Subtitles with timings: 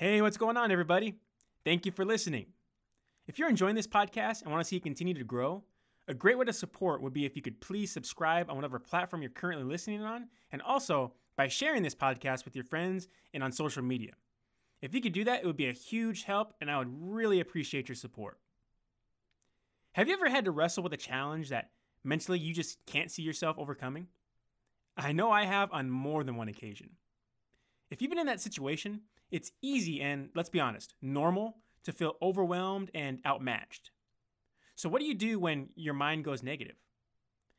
[0.00, 1.16] Hey, what's going on, everybody?
[1.62, 2.46] Thank you for listening.
[3.26, 5.62] If you're enjoying this podcast and want to see it continue to grow,
[6.08, 9.20] a great way to support would be if you could please subscribe on whatever platform
[9.20, 13.52] you're currently listening on, and also by sharing this podcast with your friends and on
[13.52, 14.12] social media.
[14.80, 17.40] If you could do that, it would be a huge help, and I would really
[17.40, 18.38] appreciate your support.
[19.92, 21.72] Have you ever had to wrestle with a challenge that
[22.04, 24.06] mentally you just can't see yourself overcoming?
[24.96, 26.92] I know I have on more than one occasion.
[27.90, 29.00] If you've been in that situation,
[29.30, 33.90] it's easy and, let's be honest, normal to feel overwhelmed and outmatched.
[34.76, 36.76] So, what do you do when your mind goes negative?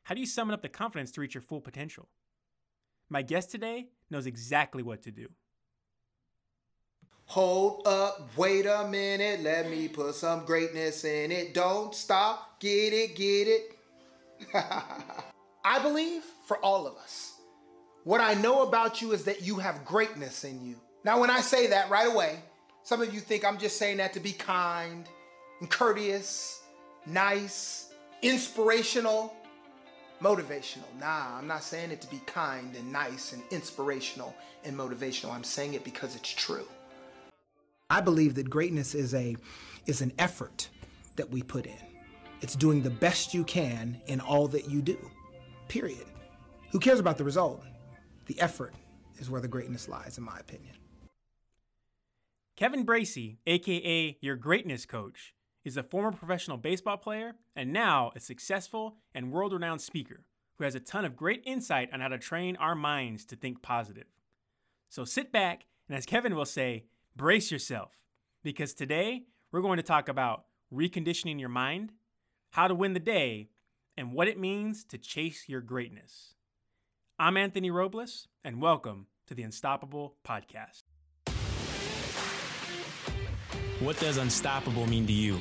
[0.04, 2.08] How do you summon up the confidence to reach your full potential?
[3.08, 5.28] My guest today knows exactly what to do.
[7.26, 11.54] Hold up, wait a minute, let me put some greatness in it.
[11.54, 13.78] Don't stop, get it, get it.
[15.64, 17.31] I believe for all of us,
[18.04, 20.76] what I know about you is that you have greatness in you.
[21.04, 22.40] Now, when I say that right away,
[22.82, 25.08] some of you think I'm just saying that to be kind
[25.60, 26.62] and courteous,
[27.06, 29.34] nice, inspirational,
[30.20, 30.86] motivational.
[30.98, 35.32] Nah, I'm not saying it to be kind and nice and inspirational and motivational.
[35.32, 36.66] I'm saying it because it's true.
[37.90, 39.36] I believe that greatness is a
[39.86, 40.68] is an effort
[41.16, 41.76] that we put in.
[42.40, 44.98] It's doing the best you can in all that you do.
[45.68, 46.06] Period.
[46.70, 47.62] Who cares about the result?
[48.26, 48.74] The effort
[49.18, 50.74] is where the greatness lies in my opinion.
[52.56, 55.34] Kevin Bracy, aka your greatness coach,
[55.64, 60.24] is a former professional baseball player and now a successful and world renowned speaker
[60.58, 63.62] who has a ton of great insight on how to train our minds to think
[63.62, 64.06] positive.
[64.88, 66.84] So sit back and, as Kevin will say,
[67.16, 67.92] brace yourself
[68.42, 71.92] because today we're going to talk about reconditioning your mind,
[72.50, 73.48] how to win the day,
[73.96, 76.34] and what it means to chase your greatness.
[77.22, 80.82] I'm Anthony Robles, and welcome to the Unstoppable Podcast.
[83.78, 85.40] What does unstoppable mean to you?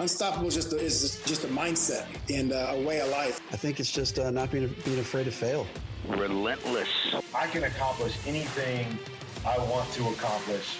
[0.00, 3.38] Unstoppable is just a, is just a mindset and uh, a way of life.
[3.52, 5.66] I think it's just uh, not being being afraid to fail.
[6.08, 6.88] Relentless.
[7.34, 8.98] I can accomplish anything
[9.46, 10.78] I want to accomplish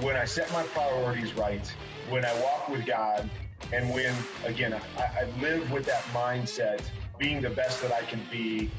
[0.00, 1.70] when I set my priorities right,
[2.08, 3.28] when I walk with God,
[3.74, 4.14] and when
[4.46, 6.80] again I, I live with that mindset,
[7.18, 8.70] being the best that I can be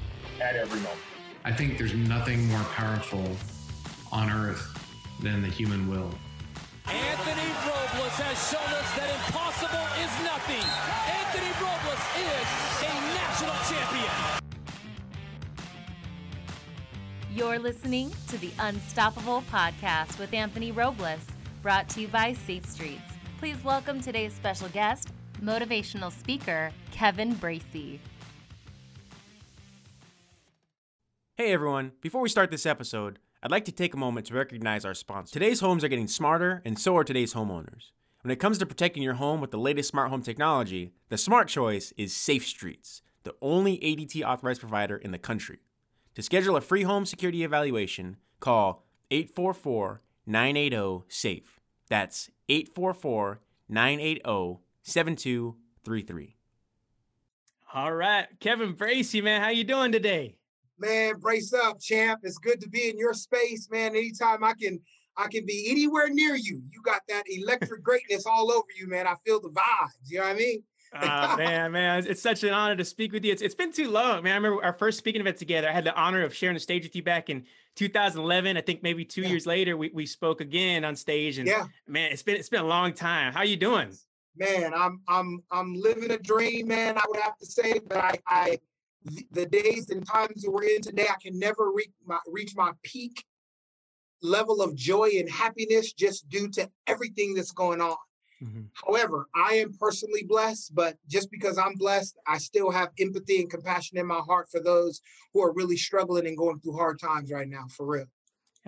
[0.41, 0.99] at every moment.
[1.45, 3.35] I think there's nothing more powerful
[4.11, 4.65] on earth
[5.21, 6.13] than the human will.
[6.87, 10.65] Anthony Robles has shown us that impossible is nothing.
[11.05, 12.47] Anthony Robles is
[12.81, 14.39] a national champion.
[17.31, 21.19] You're listening to the Unstoppable Podcast with Anthony Robles,
[21.61, 23.01] brought to you by Safe Streets.
[23.37, 25.09] Please welcome today's special guest,
[25.41, 27.99] motivational speaker, Kevin Bracy.
[31.39, 34.83] Hey everyone, before we start this episode, I'd like to take a moment to recognize
[34.83, 35.31] our sponsor.
[35.31, 37.91] Today's homes are getting smarter, and so are today's homeowners.
[38.23, 41.47] When it comes to protecting your home with the latest smart home technology, the smart
[41.47, 45.59] choice is Safe Streets, the only ADT authorized provider in the country.
[46.15, 51.61] To schedule a free home security evaluation, call 844 980 SAFE.
[51.87, 53.39] That's 844
[53.69, 56.35] 980 7233.
[57.73, 60.35] All right, Kevin Bracy, man, how you doing today?
[60.79, 62.21] Man, brace up, champ.
[62.23, 63.95] It's good to be in your space, man.
[63.95, 64.79] Anytime I can
[65.17, 66.61] I can be anywhere near you.
[66.71, 69.05] You got that electric greatness all over you, man.
[69.05, 70.09] I feel the vibes.
[70.09, 70.63] You know what I mean?
[70.93, 73.31] uh, man, man, it's such an honor to speak with you.
[73.31, 74.33] It's, it's been too long, man.
[74.33, 75.69] I remember our first speaking event together.
[75.69, 78.57] I had the honor of sharing the stage with you back in 2011.
[78.57, 79.29] I think maybe two yeah.
[79.29, 81.37] years later, we, we spoke again on stage.
[81.37, 83.33] And yeah, man, it's been it's been a long time.
[83.33, 83.91] How you doing?
[84.37, 86.97] Man, I'm I'm I'm living a dream, man.
[86.97, 88.59] I would have to say, but I I
[89.31, 92.71] the days and times that we're in today, I can never reach my reach my
[92.83, 93.23] peak
[94.21, 97.95] level of joy and happiness just due to everything that's going on.
[98.43, 98.61] Mm-hmm.
[98.73, 103.49] However, I am personally blessed, but just because I'm blessed, I still have empathy and
[103.49, 105.01] compassion in my heart for those
[105.33, 108.05] who are really struggling and going through hard times right now, for real.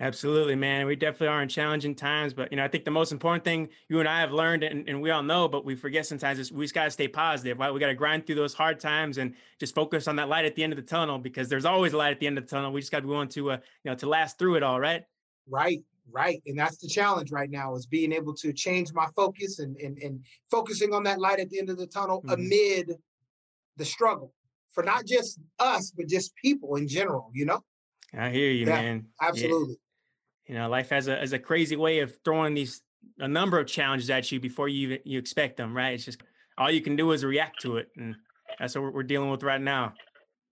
[0.02, 0.88] Absolutely, man.
[0.88, 3.70] We definitely are in challenging times, but you know, I think the most important thing
[3.88, 6.52] you and I have learned, and, and we all know, but we forget sometimes is
[6.52, 7.72] we just got to stay positive, right?
[7.72, 10.56] We got to grind through those hard times and just focus on that light at
[10.56, 12.50] the end of the tunnel because there's always a light at the end of the
[12.50, 12.72] tunnel.
[12.72, 14.80] We just got to be willing to, uh, you know, to last through it all,
[14.80, 15.04] right?
[15.48, 19.60] Right, right, and that's the challenge right now is being able to change my focus
[19.60, 22.42] and and, and focusing on that light at the end of the tunnel mm-hmm.
[22.42, 22.96] amid
[23.78, 24.34] the struggle
[24.72, 27.30] for not just us, but just people in general.
[27.36, 27.64] You know.
[28.18, 29.06] I hear you, yeah, man.
[29.22, 29.76] Absolutely.
[29.76, 29.88] Yeah
[30.52, 32.82] you know, life has a has a crazy way of throwing these
[33.20, 35.74] a number of challenges at you before you even you expect them.
[35.74, 35.94] Right?
[35.94, 36.22] It's just
[36.58, 38.16] all you can do is react to it, and
[38.60, 39.94] that's what we're dealing with right now.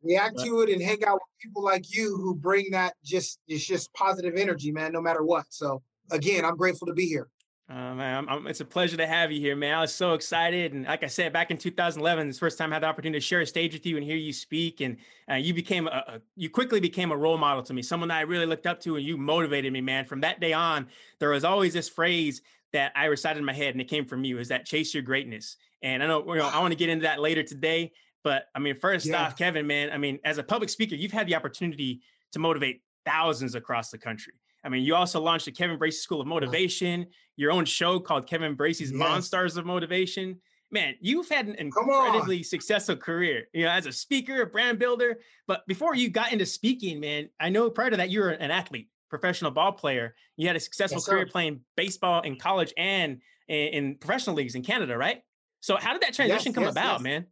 [0.02, 3.40] React but, to it and hang out with people like you who bring that just
[3.50, 4.94] it's just positive energy, man.
[4.94, 5.48] No matter what.
[5.50, 5.82] So
[6.12, 7.28] again, I'm grateful to be here.
[7.70, 9.76] Uh, man, I'm, I'm, it's a pleasure to have you here, man.
[9.76, 12.72] I was so excited, and like I said, back in 2011, it's the first time
[12.72, 14.98] I had the opportunity to share a stage with you and hear you speak, and
[15.30, 18.18] uh, you became a, a, you quickly became a role model to me, someone that
[18.18, 20.06] I really looked up to, and you motivated me, man.
[20.06, 20.88] From that day on,
[21.20, 22.42] there was always this phrase
[22.74, 25.04] that I recited in my head, and it came from you, is that chase your
[25.04, 25.58] greatness.
[25.84, 27.92] And I know, you know I want to get into that later today,
[28.24, 29.28] but I mean, first yeah.
[29.28, 32.02] off, Kevin, man, I mean, as a public speaker, you've had the opportunity
[32.32, 34.34] to motivate thousands across the country.
[34.64, 36.36] I mean, you also launched the Kevin Bracy School of uh-huh.
[36.36, 39.02] Motivation, your own show called Kevin Bracy's yes.
[39.02, 40.40] Monstars of Motivation.
[40.72, 45.18] Man, you've had an incredibly successful career, you know, as a speaker, a brand builder.
[45.48, 48.52] But before you got into speaking, man, I know prior to that you were an
[48.52, 50.14] athlete, professional ball player.
[50.38, 54.62] You had a successful yes, career playing baseball in college and in, professional leagues in
[54.62, 55.24] Canada, right?
[55.62, 57.26] So how did that transition yes, come about, man?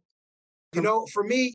[0.74, 1.54] You know, for me,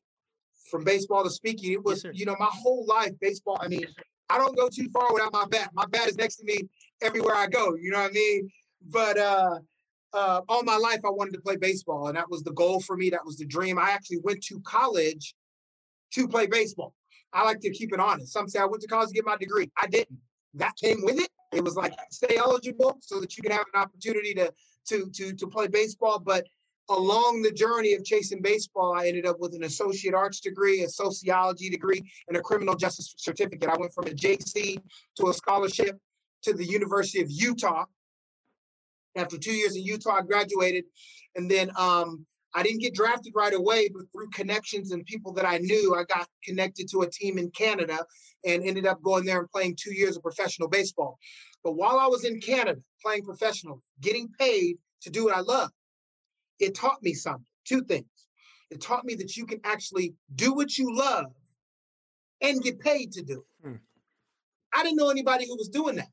[0.71, 3.59] from baseball to speaking, it was, you know, my whole life, baseball.
[3.61, 3.85] I mean,
[4.29, 5.69] I don't go too far without my bat.
[5.73, 6.57] My bat is next to me
[7.01, 7.75] everywhere I go.
[7.75, 8.49] You know what I mean?
[8.89, 9.59] But uh,
[10.13, 12.95] uh, all my life, I wanted to play baseball, and that was the goal for
[12.95, 13.09] me.
[13.09, 13.77] That was the dream.
[13.77, 15.35] I actually went to college
[16.13, 16.93] to play baseball.
[17.33, 18.31] I like to keep it honest.
[18.31, 19.71] Some say I went to college to get my degree.
[19.77, 20.19] I didn't.
[20.53, 21.29] That came with it.
[21.51, 24.53] It was like stay eligible so that you can have an opportunity to
[24.89, 26.19] to to to play baseball.
[26.19, 26.45] But
[26.89, 30.89] along the journey of chasing baseball, I ended up with an associate arts degree, a
[30.89, 33.69] sociology degree, and a criminal justice certificate.
[33.69, 34.81] I went from a JC
[35.17, 35.97] to a scholarship
[36.43, 37.85] to the University of Utah.
[39.15, 40.85] After two years in Utah, I graduated.
[41.35, 45.45] And then um, I didn't get drafted right away, but through connections and people that
[45.45, 48.05] I knew, I got connected to a team in Canada
[48.45, 51.17] and ended up going there and playing two years of professional baseball.
[51.63, 55.71] But while I was in Canada playing professional, getting paid to do what I love,
[56.59, 57.45] it taught me something.
[57.65, 58.05] Two things.
[58.71, 61.27] It taught me that you can actually do what you love
[62.41, 63.67] and get paid to do it.
[63.67, 63.75] Hmm.
[64.73, 66.09] I didn't know anybody who was doing that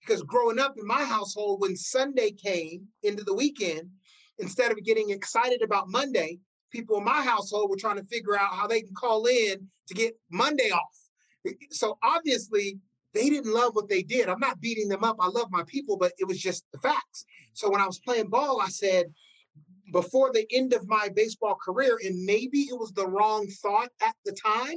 [0.00, 3.90] because growing up in my household, when Sunday came into the weekend,
[4.38, 6.38] instead of getting excited about Monday,
[6.70, 9.94] people in my household were trying to figure out how they can call in to
[9.94, 11.54] get Monday off.
[11.70, 12.78] So obviously,
[13.14, 14.28] they didn't love what they did.
[14.28, 15.16] I'm not beating them up.
[15.18, 17.24] I love my people, but it was just the facts.
[17.54, 19.06] So when I was playing ball, I said,
[19.92, 24.14] before the end of my baseball career, and maybe it was the wrong thought at
[24.24, 24.76] the time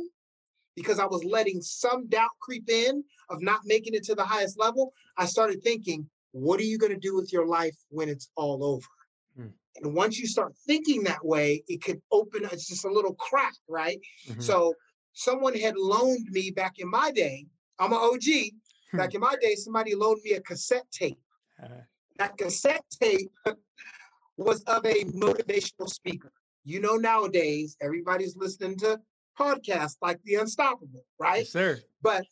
[0.76, 4.60] because I was letting some doubt creep in of not making it to the highest
[4.60, 4.94] level.
[5.18, 8.64] I started thinking, what are you going to do with your life when it's all
[8.64, 8.88] over?
[9.36, 9.54] Hmm.
[9.84, 13.54] And once you start thinking that way, it could open, it's just a little crack,
[13.68, 14.00] right?
[14.30, 14.42] Mm-hmm.
[14.42, 14.74] So
[15.14, 17.46] someone had loaned me back in my day,
[17.80, 18.52] I'm an OG.
[18.92, 18.98] Hmm.
[18.98, 21.20] back in my day, somebody loaned me a cassette tape.
[21.62, 21.68] Uh,
[22.18, 23.32] that cassette tape
[24.44, 26.32] was of a motivational speaker.
[26.64, 29.00] You know, nowadays everybody's listening to
[29.40, 31.40] podcasts like The Unstoppable, right?
[31.40, 31.80] Yes, sir.
[32.02, 32.26] But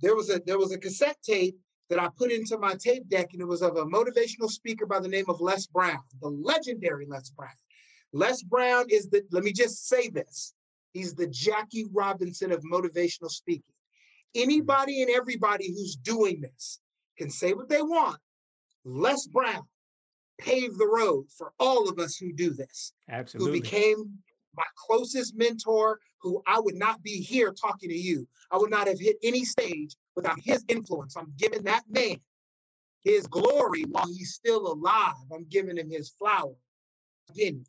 [0.00, 1.56] there was a there was a cassette tape
[1.88, 5.00] that I put into my tape deck, and it was of a motivational speaker by
[5.00, 7.50] the name of Les Brown, the legendary Les Brown.
[8.12, 10.54] Les Brown is the, let me just say this.
[10.92, 13.62] He's the Jackie Robinson of motivational speaking.
[14.34, 14.42] Hmm.
[14.42, 16.80] Anybody and everybody who's doing this
[17.18, 18.18] can say what they want.
[18.84, 19.62] Les Brown
[20.40, 22.92] paved the road for all of us who do this.
[23.08, 23.58] Absolutely.
[23.58, 24.18] Who became
[24.56, 28.26] my closest mentor, who I would not be here talking to you.
[28.50, 31.16] I would not have hit any stage without his influence.
[31.16, 32.16] I'm giving that man
[33.02, 35.14] his glory while he's still alive.
[35.32, 36.54] I'm giving him his flower.
[37.30, 37.64] Again.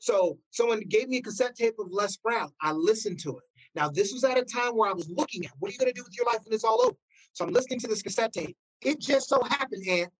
[0.00, 2.50] So someone gave me a cassette tape of Les Brown.
[2.60, 3.44] I listened to it.
[3.74, 5.92] Now, this was at a time where I was looking at what are you going
[5.92, 6.96] to do with your life when it's all over?
[7.32, 8.56] So I'm listening to this cassette tape.
[8.82, 10.12] It just so happened, Ant,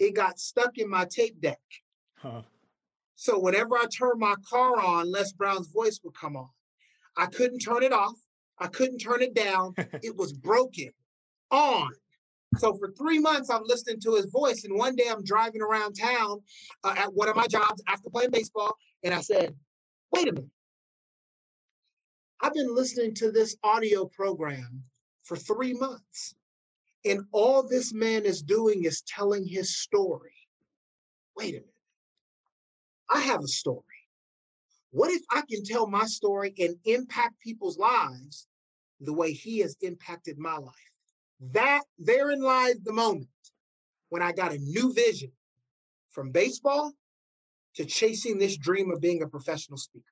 [0.00, 1.60] it got stuck in my tape deck.
[2.16, 2.42] Huh.
[3.14, 6.48] So whenever I turned my car on, Les Brown's voice would come on.
[7.16, 8.16] I couldn't turn it off.
[8.58, 9.74] I couldn't turn it down.
[10.02, 10.90] it was broken
[11.50, 11.90] on.
[12.56, 14.64] So for three months, I'm listening to his voice.
[14.64, 16.40] And one day I'm driving around town
[16.82, 18.74] uh, at one of my jobs after playing baseball.
[19.04, 19.54] And I said,
[20.12, 20.50] wait a minute.
[22.40, 24.82] I've been listening to this audio program
[25.24, 26.34] for three months.
[27.04, 30.34] And all this man is doing is telling his story.
[31.36, 31.66] Wait a minute.
[33.08, 33.84] I have a story.
[34.90, 38.46] What if I can tell my story and impact people's lives
[39.00, 40.74] the way he has impacted my life?
[41.52, 43.28] That therein lies the moment
[44.10, 45.32] when I got a new vision
[46.10, 46.92] from baseball
[47.76, 50.04] to chasing this dream of being a professional speaker.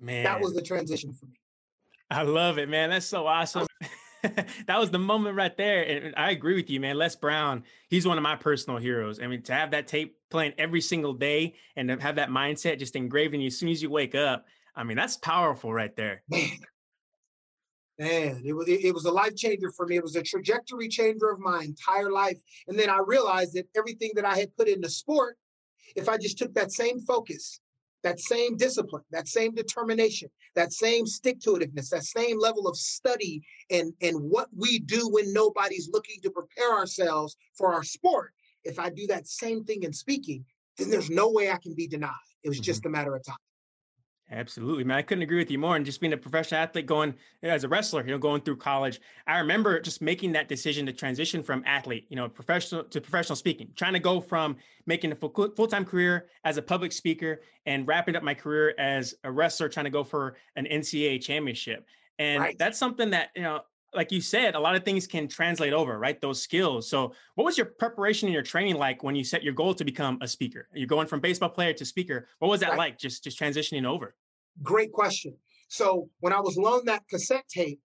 [0.00, 1.38] Man, that was the transition for me.
[2.10, 2.90] I love it, man.
[2.90, 3.66] That's so awesome.
[4.66, 5.82] that was the moment right there.
[5.82, 6.96] And I agree with you, man.
[6.96, 9.20] Les Brown, he's one of my personal heroes.
[9.20, 12.78] I mean, to have that tape playing every single day and to have that mindset
[12.78, 16.22] just engraving you as soon as you wake up, I mean, that's powerful right there.
[16.28, 16.50] Man.
[17.98, 19.96] Man, it was it was a life changer for me.
[19.96, 22.36] It was a trajectory changer of my entire life.
[22.68, 25.38] And then I realized that everything that I had put into sport,
[25.94, 27.58] if I just took that same focus,
[28.06, 32.76] that same discipline, that same determination, that same stick to itiveness, that same level of
[32.76, 38.32] study and, and what we do when nobody's looking to prepare ourselves for our sport.
[38.62, 40.44] If I do that same thing in speaking,
[40.78, 42.12] then there's no way I can be denied.
[42.44, 42.94] It was just mm-hmm.
[42.94, 43.36] a matter of time.
[44.30, 44.98] Absolutely, man.
[44.98, 45.76] I couldn't agree with you more.
[45.76, 47.14] And just being a professional athlete, going
[47.44, 50.84] eh, as a wrestler, you know, going through college, I remember just making that decision
[50.86, 55.12] to transition from athlete, you know, professional to professional speaking, trying to go from making
[55.12, 59.30] a full time career as a public speaker and wrapping up my career as a
[59.30, 61.86] wrestler, trying to go for an NCAA championship.
[62.18, 62.58] And right.
[62.58, 63.60] that's something that, you know,
[63.96, 66.20] like you said, a lot of things can translate over, right?
[66.20, 66.88] Those skills.
[66.88, 69.84] So, what was your preparation and your training like when you set your goal to
[69.84, 70.68] become a speaker?
[70.74, 72.28] You're going from baseball player to speaker.
[72.38, 72.78] What was that right.
[72.78, 72.98] like?
[72.98, 74.14] Just just transitioning over.
[74.62, 75.34] Great question.
[75.68, 77.80] So, when I was loaned that cassette tape,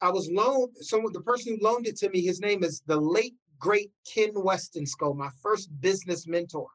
[0.00, 0.76] I was loaned.
[0.80, 4.34] Someone, the person who loaned it to me, his name is the late great Ken
[4.34, 6.68] Westonsko, my first business mentor,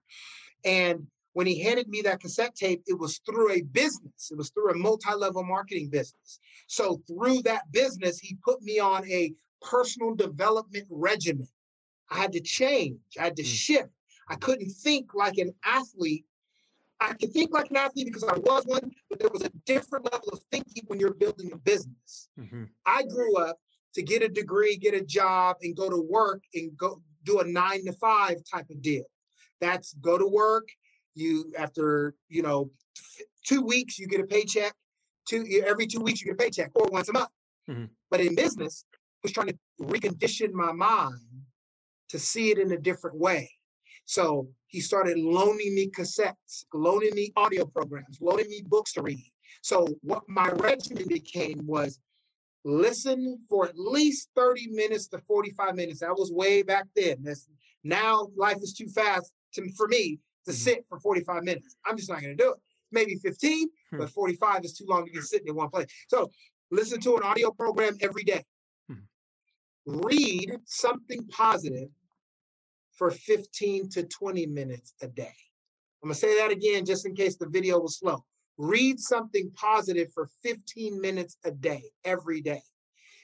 [0.65, 4.29] and when he handed me that cassette tape, it was through a business.
[4.31, 6.39] It was through a multi-level marketing business.
[6.67, 11.47] So through that business, he put me on a personal development regimen.
[12.09, 12.99] I had to change.
[13.19, 13.45] I had to mm.
[13.45, 13.89] shift.
[14.27, 16.25] I couldn't think like an athlete.
[16.99, 20.11] I could think like an athlete because I was one, but there was a different
[20.11, 22.29] level of thinking when you're building a business.
[22.39, 22.65] Mm-hmm.
[22.85, 23.57] I grew up
[23.95, 27.47] to get a degree, get a job, and go to work and go do a
[27.47, 29.03] nine to five type of deal.
[29.59, 30.67] That's go to work,
[31.15, 32.69] you after you know
[33.45, 34.73] two weeks you get a paycheck
[35.27, 37.29] two every two weeks you get a paycheck or once a month.
[37.69, 37.85] Mm-hmm.
[38.09, 41.19] but in business I was trying to recondition my mind
[42.09, 43.51] to see it in a different way.
[44.05, 49.31] So he started loaning me cassettes loaning me audio programs loaning me books to read.
[49.61, 51.99] So what my regimen became was
[52.63, 55.99] listen for at least 30 minutes to 45 minutes.
[55.99, 57.17] That was way back then.
[57.21, 57.47] That's,
[57.83, 60.57] now life is too fast to, for me to mm-hmm.
[60.57, 61.75] sit for 45 minutes.
[61.85, 62.57] I'm just not going to do it.
[62.91, 63.99] Maybe 15, hmm.
[63.99, 65.87] but 45 is too long to be sitting in one place.
[66.09, 66.29] So
[66.71, 68.43] listen to an audio program every day.
[68.89, 68.95] Hmm.
[69.85, 71.89] Read something positive
[72.97, 75.33] for 15 to 20 minutes a day.
[76.03, 78.23] I'm going to say that again just in case the video was slow.
[78.57, 82.61] Read something positive for 15 minutes a day, every day.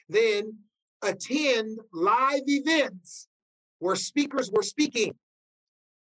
[0.08, 0.58] Then
[1.04, 3.28] attend live events
[3.80, 5.14] where speakers were speaking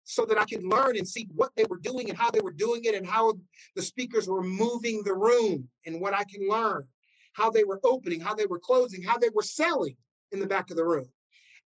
[0.09, 2.51] so that I could learn and see what they were doing and how they were
[2.51, 3.35] doing it and how
[3.75, 6.87] the speakers were moving the room and what I can learn,
[7.33, 9.95] how they were opening, how they were closing, how they were selling
[10.31, 11.05] in the back of the room.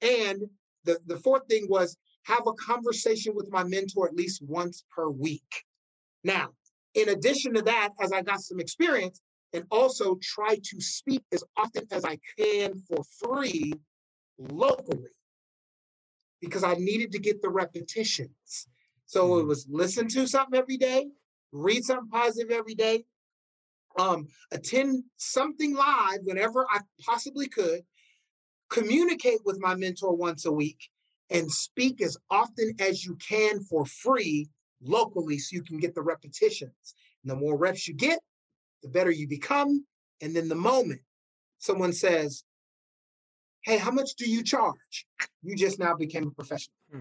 [0.01, 0.43] And
[0.83, 5.07] the, the fourth thing was have a conversation with my mentor at least once per
[5.07, 5.63] week.
[6.25, 6.49] Now,
[6.95, 9.21] in addition to that, as I got some experience,
[9.53, 13.71] and also try to speak as often as I can for free
[14.37, 15.07] locally
[16.43, 18.67] because I needed to get the repetitions.
[19.05, 19.47] So it mm-hmm.
[19.47, 21.07] was listen to something every day,
[21.53, 23.05] read something positive every day,
[23.97, 27.81] um, attend something live whenever I possibly could,
[28.69, 30.89] communicate with my mentor once a week,
[31.29, 34.49] and speak as often as you can for free
[34.81, 36.95] locally so you can get the repetitions.
[37.23, 38.19] And the more reps you get,
[38.81, 39.85] the better you become.
[40.21, 40.99] And then the moment
[41.59, 42.43] someone says,
[43.63, 45.05] hey, how much do you charge?
[45.41, 46.75] You just now became a professional.
[46.91, 46.99] Hmm.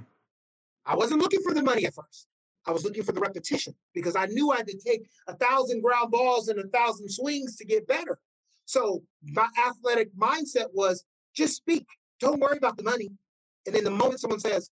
[0.87, 2.27] I wasn't looking for the money at first.
[2.67, 5.83] I was looking for the repetition because I knew I had to take a thousand
[5.83, 8.19] ground balls and a thousand swings to get better.
[8.65, 11.05] So my athletic mindset was
[11.35, 11.87] just speak.
[12.21, 13.11] Don't worry about the money.
[13.67, 14.71] And then the moment someone says,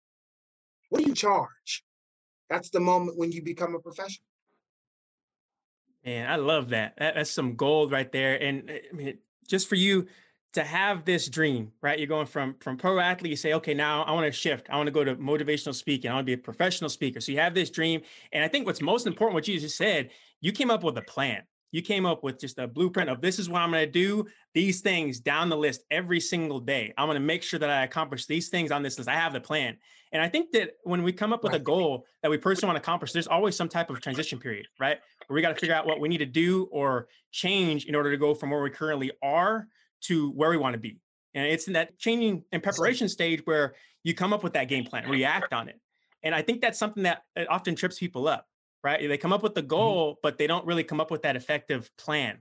[0.88, 1.84] What do you charge?
[2.48, 4.26] That's the moment when you become a professional.
[6.04, 6.94] Man, I love that.
[6.98, 8.40] that that's some gold right there.
[8.40, 10.06] And I mean, just for you
[10.52, 11.98] to have this dream, right?
[11.98, 14.68] You're going from from pro athlete, you say, okay, now I want to shift.
[14.70, 16.10] I want to go to motivational speaking.
[16.10, 17.20] I want to be a professional speaker.
[17.20, 18.00] So you have this dream.
[18.32, 21.02] And I think what's most important, what you just said, you came up with a
[21.02, 21.42] plan.
[21.72, 24.26] You came up with just a blueprint of this is what I'm going to do,
[24.54, 26.92] these things down the list every single day.
[26.98, 29.08] I'm going to make sure that I accomplish these things on this list.
[29.08, 29.76] I have the plan.
[30.12, 32.82] And I think that when we come up with a goal that we personally want
[32.82, 34.98] to accomplish, there's always some type of transition period, right?
[35.28, 38.10] Where we got to figure out what we need to do or change in order
[38.10, 39.68] to go from where we currently are
[40.02, 40.98] to where we want to be.
[41.34, 44.84] And it's in that changing and preparation stage where you come up with that game
[44.84, 45.80] plan, react on it.
[46.22, 48.46] And I think that's something that often trips people up,
[48.82, 49.06] right?
[49.06, 49.68] They come up with the mm-hmm.
[49.68, 52.38] goal, but they don't really come up with that effective plan.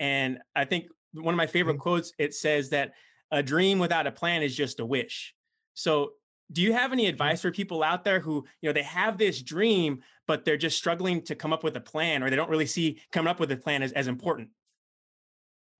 [0.00, 1.82] And I think one of my favorite mm-hmm.
[1.82, 2.92] quotes it says that
[3.30, 5.34] a dream without a plan is just a wish.
[5.74, 6.12] So,
[6.50, 7.10] do you have any mm-hmm.
[7.10, 10.76] advice for people out there who, you know, they have this dream, but they're just
[10.76, 13.50] struggling to come up with a plan or they don't really see coming up with
[13.52, 14.50] a plan as, as important?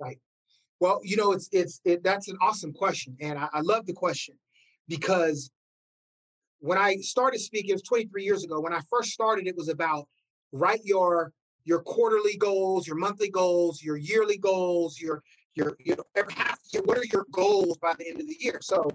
[0.01, 0.19] Right.
[0.83, 3.93] Well, you know, it's it's it, that's an awesome question, and I, I love the
[3.93, 4.35] question
[4.89, 5.49] because
[6.59, 8.59] when I started speaking, it was 23 years ago.
[8.59, 10.09] When I first started, it was about
[10.51, 11.33] write your
[11.65, 15.23] your quarterly goals, your monthly goals, your yearly goals, your
[15.55, 16.83] your you know every half year.
[16.85, 18.59] What are your goals by the end of the year?
[18.61, 18.91] So,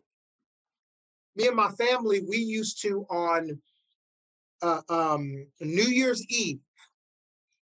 [1.38, 3.62] me and my family, we used to on
[4.62, 6.60] uh, um, New Year's Eve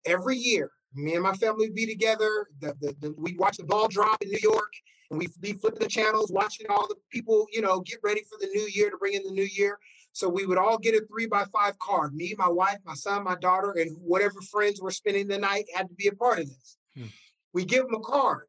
[0.04, 0.72] every year.
[0.95, 2.49] Me and my family would be together.
[2.61, 4.73] The, the, the, we'd watch the ball drop in New York,
[5.11, 8.38] and we'd be flipping the channels, watching all the people, you know, get ready for
[8.40, 9.78] the new year to bring in the new year.
[10.12, 12.14] So we would all get a three by five card.
[12.14, 15.88] Me, my wife, my son, my daughter, and whatever friends were spending the night had
[15.88, 16.76] to be a part of this.
[16.97, 17.04] Hmm.
[17.52, 18.47] We give them a card,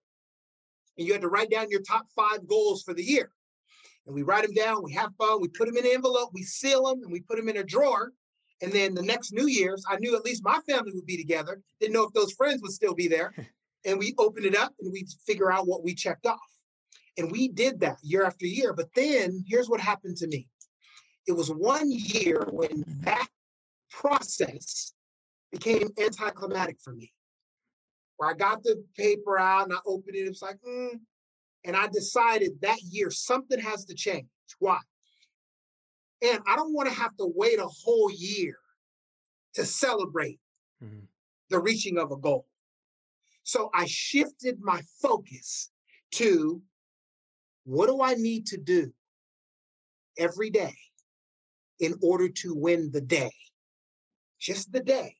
[0.97, 3.31] and you had to write down your top five goals for the year.
[4.05, 4.83] And we write them down.
[4.83, 5.41] We have fun.
[5.41, 6.31] We put them in an envelope.
[6.33, 8.13] We seal them, and we put them in a drawer.
[8.61, 11.61] And then the next New Year's, I knew at least my family would be together.
[11.79, 13.33] Didn't know if those friends would still be there.
[13.85, 16.37] And we opened it up and we figure out what we checked off.
[17.17, 18.73] And we did that year after year.
[18.73, 20.49] But then here's what happened to me.
[21.27, 23.27] It was one year when that
[23.89, 24.93] process
[25.51, 27.11] became anticlimactic for me.
[28.17, 30.99] Where I got the paper out and I opened it, it was like, mm.
[31.63, 34.27] and I decided that year something has to change.
[34.59, 34.79] Why?
[36.21, 38.57] And I don't want to have to wait a whole year
[39.53, 40.39] to celebrate
[40.83, 41.05] mm-hmm.
[41.49, 42.45] the reaching of a goal.
[43.43, 45.71] So I shifted my focus
[46.11, 46.61] to
[47.63, 48.91] what do I need to do
[50.17, 50.75] every day
[51.79, 53.31] in order to win the day?
[54.39, 55.15] Just the day.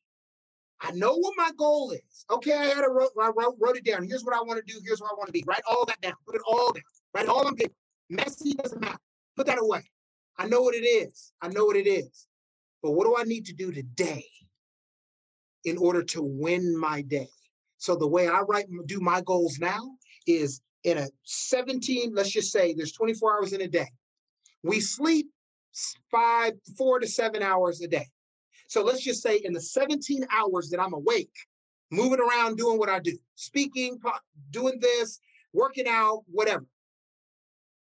[0.82, 2.26] I know what my goal is.
[2.32, 4.08] Okay, I had a wrote, I wrote, wrote it down.
[4.08, 4.80] Here's what I want to do.
[4.86, 5.44] Here's what I want to be.
[5.46, 6.14] Write all that down.
[6.26, 6.84] Put it all down.
[7.14, 7.74] Write it all on paper.
[8.10, 8.98] Messy doesn't matter.
[9.36, 9.84] Put that away.
[10.40, 11.34] I know what it is.
[11.42, 12.28] I know what it is.
[12.82, 14.26] But what do I need to do today
[15.66, 17.28] in order to win my day?
[17.78, 19.82] So the way I write do my goals now
[20.26, 23.90] is in a 17, let's just say there's 24 hours in a day.
[24.64, 25.28] We sleep
[26.10, 28.08] five, four to seven hours a day.
[28.68, 31.34] So let's just say in the 17 hours that I'm awake,
[31.92, 34.00] moving around, doing what I do, speaking,
[34.52, 35.20] doing this,
[35.52, 36.66] working out, whatever.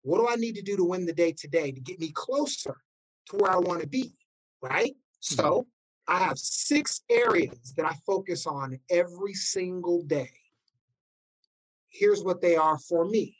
[0.02, 2.76] What do I need to do to win the day today to get me closer
[3.30, 4.14] to where I want to be?
[4.60, 4.94] Right.
[5.20, 6.14] So mm-hmm.
[6.14, 10.30] I have six areas that I focus on every single day.
[11.88, 13.36] Here's what they are for me.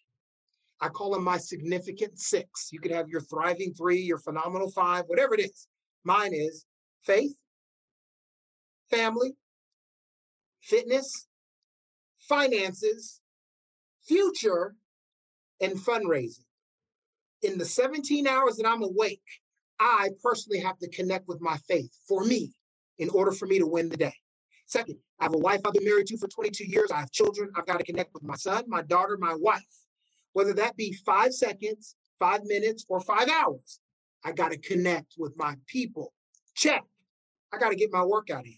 [0.81, 2.69] I call them my significant six.
[2.73, 5.69] You could have your thriving three, your phenomenal five, whatever it is.
[6.05, 6.65] Mine is
[7.05, 7.35] faith,
[8.91, 9.37] family,
[10.61, 11.29] fitness,
[12.19, 13.21] finances,
[14.05, 14.75] future,
[15.61, 16.45] and fundraising
[17.43, 19.23] in the 17 hours that I'm awake,
[19.81, 22.53] I personally have to connect with my faith for me
[22.99, 24.15] in order for me to win the day.
[24.67, 26.91] Second, I have a wife I've been married to for 22 years.
[26.91, 27.51] I have children.
[27.57, 29.63] I've got to connect with my son, my daughter, my wife.
[30.33, 33.81] Whether that be five seconds, five minutes, or five hours,
[34.25, 36.13] I got to connect with my people.
[36.55, 36.85] Check.
[37.53, 38.57] I got to get my workout in.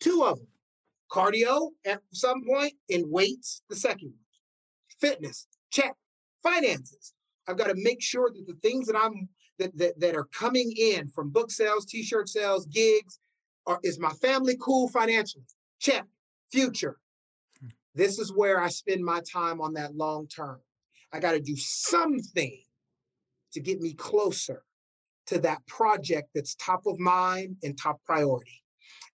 [0.00, 0.46] Two of them
[1.10, 4.18] cardio at some point and weights, the second one.
[5.00, 5.94] Fitness, check.
[6.42, 7.14] Finances,
[7.46, 9.28] I've got to make sure that the things that I'm
[9.58, 13.20] that, that, that are coming in from book sales, t-shirt sales, gigs,
[13.66, 15.44] are is my family cool financially?
[15.78, 16.04] Check.
[16.50, 16.98] Future.
[17.60, 17.68] Hmm.
[17.94, 20.60] This is where I spend my time on that long term.
[21.12, 22.60] I got to do something
[23.52, 24.62] to get me closer
[25.26, 28.62] to that project that's top of mind and top priority.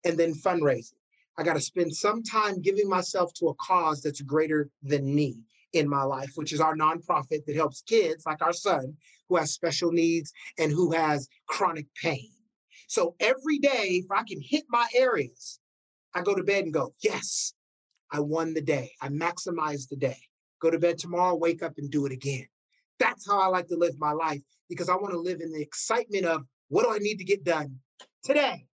[0.04, 0.94] And then fundraising.
[1.38, 5.38] I got to spend some time giving myself to a cause that's greater than me
[5.72, 8.96] in my life, which is our nonprofit that helps kids like our son
[9.28, 12.30] who has special needs and who has chronic pain.
[12.88, 15.60] So every day, if I can hit my areas,
[16.14, 17.54] I go to bed and go, yes,
[18.10, 18.90] I won the day.
[19.00, 20.18] I maximized the day.
[20.60, 22.46] Go to bed tomorrow, wake up and do it again.
[22.98, 25.62] That's how I like to live my life because I want to live in the
[25.62, 27.76] excitement of what do I need to get done
[28.24, 28.66] today,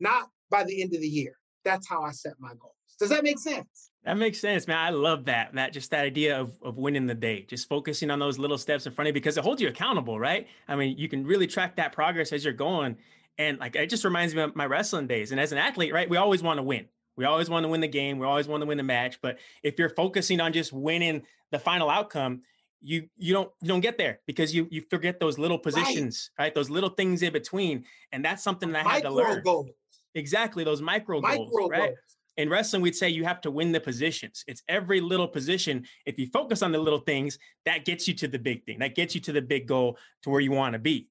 [0.00, 1.36] not by the end of the year.
[1.64, 2.74] That's how I set my goals.
[2.98, 3.90] Does that make sense?
[4.04, 4.76] That makes sense, man.
[4.76, 5.54] I love that.
[5.54, 8.86] That just that idea of, of winning the day, just focusing on those little steps
[8.86, 10.46] in front of you because it holds you accountable, right?
[10.68, 12.96] I mean, you can really track that progress as you're going.
[13.38, 15.32] And like it just reminds me of my wrestling days.
[15.32, 16.86] And as an athlete, right, we always want to win.
[17.16, 18.18] We always want to win the game.
[18.18, 19.20] We always want to win the match.
[19.22, 22.42] But if you're focusing on just winning the final outcome,
[22.82, 26.46] you you don't you don't get there because you you forget those little positions, right?
[26.46, 26.54] right?
[26.54, 27.84] Those little things in between.
[28.12, 29.42] And that's something that I had to learn.
[29.42, 29.70] Goals.
[30.14, 31.92] Exactly, those micro, micro goals, right?
[32.36, 34.44] In wrestling, we'd say you have to win the positions.
[34.48, 35.86] It's every little position.
[36.04, 38.80] If you focus on the little things, that gets you to the big thing.
[38.80, 41.08] That gets you to the big goal to where you want to be.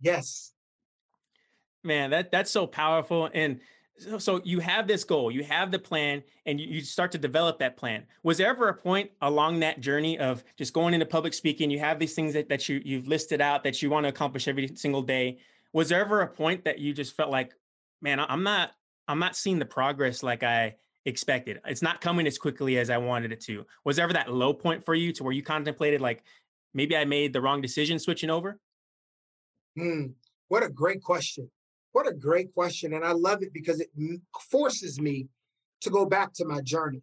[0.00, 0.52] Yes.
[1.84, 3.30] Man, that that's so powerful.
[3.32, 3.60] And
[3.96, 7.18] so, so you have this goal, you have the plan, and you, you, start to
[7.18, 8.04] develop that plan.
[8.22, 11.70] Was there ever a point along that journey of just going into public speaking?
[11.70, 14.48] You have these things that, that you you've listed out that you want to accomplish
[14.48, 15.38] every single day.
[15.72, 17.52] Was there ever a point that you just felt like,
[18.00, 18.72] man, I'm not
[19.10, 21.60] I'm not seeing the progress like I expected.
[21.66, 23.66] It's not coming as quickly as I wanted it to.
[23.84, 26.22] Was ever that low point for you to where you contemplated like
[26.74, 28.60] maybe I made the wrong decision switching over?
[29.76, 30.06] Hmm.
[30.46, 31.50] What a great question.
[31.90, 32.94] What a great question.
[32.94, 33.88] And I love it because it
[34.48, 35.26] forces me
[35.80, 37.02] to go back to my journey.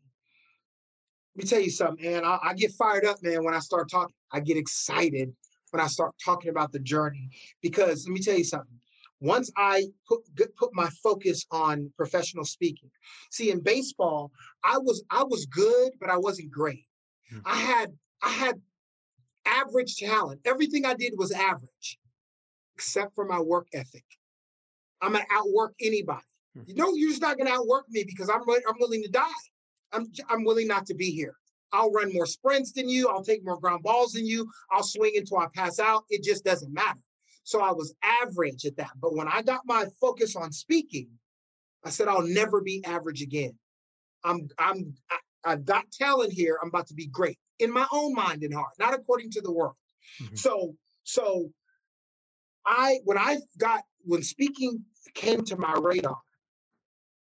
[1.36, 2.24] Let me tell you something, man.
[2.24, 4.16] I, I, get fired up, man, when I start talking.
[4.32, 5.34] I get excited
[5.72, 7.30] when I start talking about the journey
[7.62, 8.80] because let me tell you something.
[9.20, 10.20] Once I put
[10.56, 12.90] put my focus on professional speaking,
[13.32, 14.32] see in baseball,
[14.64, 16.86] I was I was good, but I wasn't great.
[17.34, 17.42] Mm-hmm.
[17.46, 18.62] I had I had
[19.46, 20.42] average talent.
[20.46, 22.00] Everything I did was average,
[22.76, 24.06] except for my work ethic.
[25.02, 26.22] I'm gonna outwork anybody.
[26.56, 26.64] Hmm.
[26.68, 29.26] You know, you're just not gonna outwork me because I'm I'm willing to die.
[29.94, 31.36] I'm I'm willing not to be here.
[31.74, 33.10] I'll run more sprints than you.
[33.10, 34.50] I'll take more ground balls than you.
[34.72, 36.06] I'll swing until I pass out.
[36.10, 37.00] It just doesn't matter.
[37.48, 38.92] So I was average at that.
[39.02, 41.08] But when I got my focus on speaking,
[41.86, 43.58] I said I'll never be average again.
[44.26, 46.60] I'm I'm I, I've got talent here.
[46.62, 49.54] I'm about to be great in my own mind and heart, not according to the
[49.54, 49.76] world.
[50.22, 50.36] Mm-hmm.
[50.36, 51.50] So so
[52.66, 54.84] I when I got when speaking
[55.14, 56.18] came to my radar,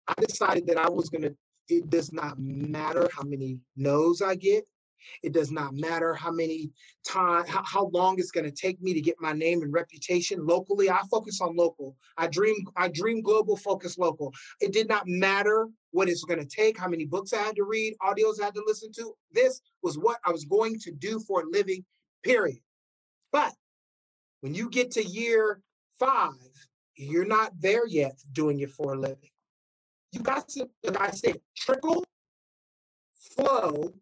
[0.07, 1.35] I decided that I was going to,
[1.67, 4.63] it does not matter how many no's I get.
[5.21, 6.71] It does not matter how many
[7.05, 10.45] time, how, how long it's going to take me to get my name and reputation
[10.45, 10.89] locally.
[10.89, 11.95] I focus on local.
[12.17, 14.33] I dream, I dream global, focus local.
[14.59, 17.63] It did not matter what it's going to take, how many books I had to
[17.63, 19.13] read, audios I had to listen to.
[19.31, 21.85] This was what I was going to do for a living,
[22.23, 22.59] period.
[23.31, 23.53] But
[24.41, 25.61] when you get to year
[25.99, 26.33] five,
[26.95, 29.29] you're not there yet doing it for a living.
[30.11, 32.03] You got to, like I said, trickle,
[33.35, 33.93] flow,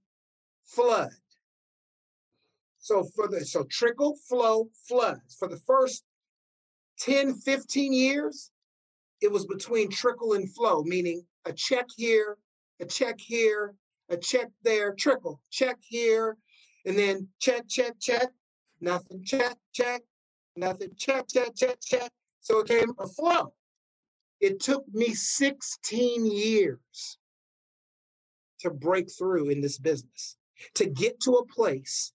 [0.75, 1.11] flood.
[2.79, 5.35] So for the so trickle, flow, floods.
[5.37, 6.03] For the first
[6.99, 8.51] 10, 15 years,
[9.21, 12.37] it was between trickle and flow, meaning a check here,
[12.79, 13.75] a check here,
[14.09, 16.37] a check there, trickle, check here,
[16.85, 18.29] and then check, check, check,
[18.81, 20.01] nothing, check, check,
[20.55, 23.53] nothing, check, check, check, check, so it came a flow.
[24.39, 27.17] It took me 16 years
[28.59, 30.37] to break through in this business,
[30.75, 32.13] to get to a place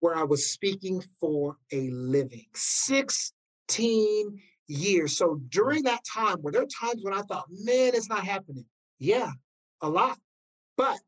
[0.00, 2.46] where I was speaking for a living.
[2.54, 5.16] 16 years.
[5.16, 8.66] So during that time, were there times when I thought, man, it's not happening?
[8.98, 9.30] Yeah,
[9.80, 10.18] a lot.
[10.76, 10.98] But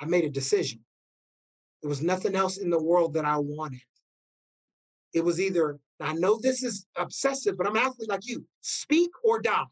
[0.00, 0.80] I made a decision.
[1.82, 3.80] There was nothing else in the world that I wanted.
[5.12, 8.46] It was either I know this is obsessive, but I'm an athlete like you.
[8.62, 9.64] Speak or die.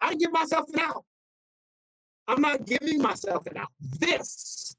[0.00, 1.04] I give myself an out.
[2.26, 3.70] I'm not giving myself an out.
[3.80, 4.74] This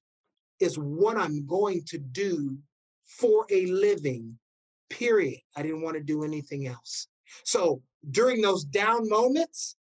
[0.62, 2.58] is what I'm going to do
[3.06, 4.38] for a living,
[4.90, 5.40] period.
[5.56, 7.08] I didn't want to do anything else.
[7.44, 9.76] So during those down moments,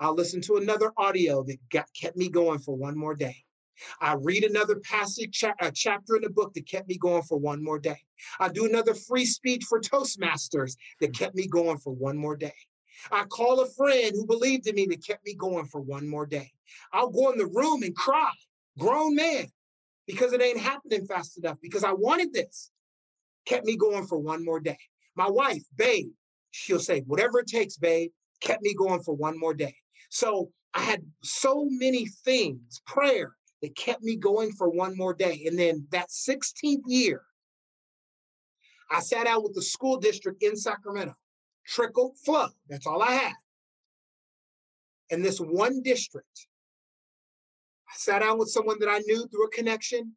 [0.00, 3.36] I'll listen to another audio that got, kept me going for one more day.
[4.00, 7.38] I read another passage, cha- a chapter in the book that kept me going for
[7.38, 7.98] one more day.
[8.38, 11.18] I do another free speech for Toastmasters that mm.
[11.18, 12.54] kept me going for one more day.
[13.10, 16.26] I call a friend who believed in me that kept me going for one more
[16.26, 16.52] day.
[16.92, 18.30] I'll go in the room and cry,
[18.78, 19.46] grown man,
[20.06, 22.70] because it ain't happening fast enough, because I wanted this.
[23.44, 24.78] Kept me going for one more day.
[25.16, 26.10] My wife, babe,
[26.50, 28.10] she'll say, whatever it takes, babe,
[28.40, 29.74] kept me going for one more day.
[30.10, 35.44] So I had so many things, prayer, that kept me going for one more day.
[35.46, 37.22] And then that 16th year,
[38.90, 41.14] I sat out with the school district in Sacramento,
[41.66, 42.48] trickle flow.
[42.68, 43.34] That's all I had.
[45.10, 46.46] And this one district,
[47.92, 50.14] I sat down with someone that I knew through a connection.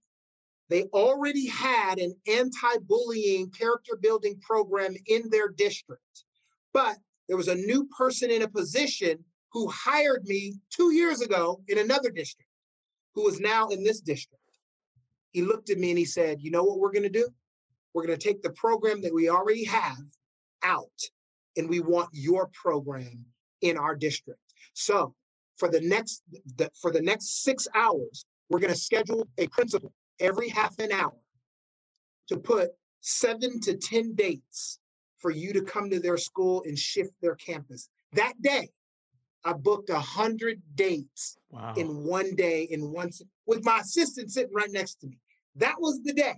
[0.70, 6.24] They already had an anti bullying character building program in their district.
[6.74, 11.62] But there was a new person in a position who hired me two years ago
[11.68, 12.50] in another district
[13.14, 14.42] who is now in this district.
[15.32, 17.28] He looked at me and he said, You know what we're going to do?
[17.94, 19.98] We're going to take the program that we already have
[20.64, 21.02] out,
[21.58, 23.26] and we want your program
[23.62, 24.40] in our district.
[24.74, 25.14] So
[25.58, 26.24] for the next
[26.58, 30.92] the, for the next six hours, we're going to schedule a principal every half an
[30.92, 31.16] hour
[32.28, 34.80] to put seven to ten dates
[35.18, 37.90] for you to come to their school and shift their campus.
[38.14, 38.70] That day,
[39.44, 41.74] I booked a hundred dates wow.
[41.78, 43.12] in one day in one
[43.46, 45.18] with my assistant sitting right next to me.
[45.56, 46.36] That was the day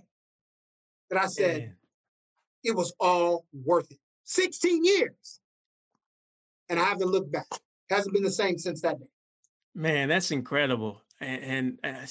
[1.10, 1.76] that I said Man.
[2.64, 3.98] it was all worth it.
[4.24, 5.40] 16 years.
[6.68, 7.46] And I haven't looked back.
[7.90, 9.06] Hasn't been the same since that day.
[9.74, 11.02] Man, that's incredible.
[11.20, 12.06] And, and uh,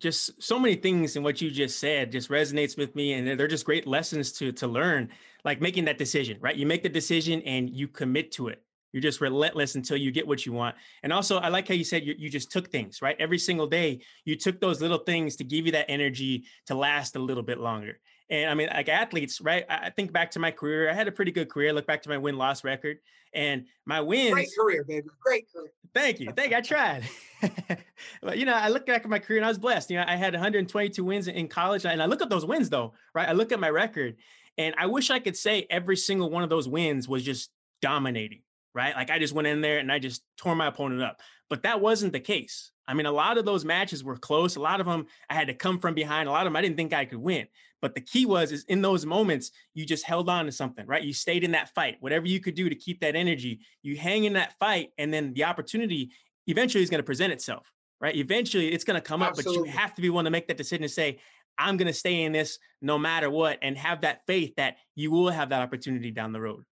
[0.00, 3.46] just so many things in what you just said just resonates with me and they're
[3.46, 5.08] just great lessons to to learn
[5.44, 9.02] like making that decision right you make the decision and you commit to it you're
[9.02, 12.04] just relentless until you get what you want and also i like how you said
[12.04, 15.44] you, you just took things right every single day you took those little things to
[15.44, 19.40] give you that energy to last a little bit longer and I mean, like athletes,
[19.40, 19.64] right?
[19.68, 20.88] I think back to my career.
[20.88, 21.72] I had a pretty good career.
[21.72, 22.98] Look back to my win loss record
[23.34, 24.32] and my wins.
[24.32, 25.08] Great career, baby.
[25.24, 25.72] Great career.
[25.92, 26.30] Thank you.
[26.36, 26.56] Thank you.
[26.56, 27.04] I tried.
[28.22, 29.90] but, you know, I look back at my career and I was blessed.
[29.90, 31.84] You know, I had 122 wins in college.
[31.84, 33.28] And I look at those wins, though, right?
[33.28, 34.16] I look at my record
[34.56, 37.50] and I wish I could say every single one of those wins was just
[37.82, 38.42] dominating,
[38.74, 38.94] right?
[38.94, 41.18] Like I just went in there and I just tore my opponent up.
[41.48, 42.70] But that wasn't the case.
[42.86, 44.56] I mean, a lot of those matches were close.
[44.56, 46.28] A lot of them I had to come from behind.
[46.28, 47.46] A lot of them I didn't think I could win.
[47.82, 51.02] But the key was is in those moments you just held on to something, right?
[51.02, 51.96] You stayed in that fight.
[52.00, 55.32] Whatever you could do to keep that energy, you hang in that fight, and then
[55.34, 56.10] the opportunity
[56.46, 57.66] eventually is going to present itself,
[58.00, 58.14] right?
[58.14, 59.60] Eventually it's going to come Absolutely.
[59.60, 61.18] up, but you have to be willing to make that decision and say,
[61.58, 65.10] I'm going to stay in this no matter what, and have that faith that you
[65.10, 66.64] will have that opportunity down the road.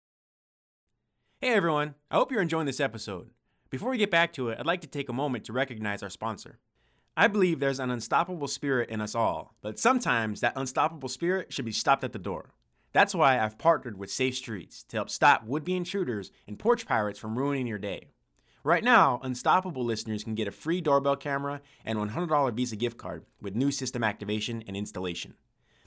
[1.42, 3.30] Hey everyone, I hope you're enjoying this episode.
[3.70, 6.10] Before we get back to it, I'd like to take a moment to recognize our
[6.10, 6.60] sponsor.
[7.20, 11.66] I believe there's an unstoppable spirit in us all, but sometimes that unstoppable spirit should
[11.66, 12.52] be stopped at the door.
[12.94, 16.86] That's why I've partnered with Safe Streets to help stop would be intruders and porch
[16.86, 18.10] pirates from ruining your day.
[18.64, 23.26] Right now, Unstoppable listeners can get a free doorbell camera and $100 Visa gift card
[23.42, 25.34] with new system activation and installation.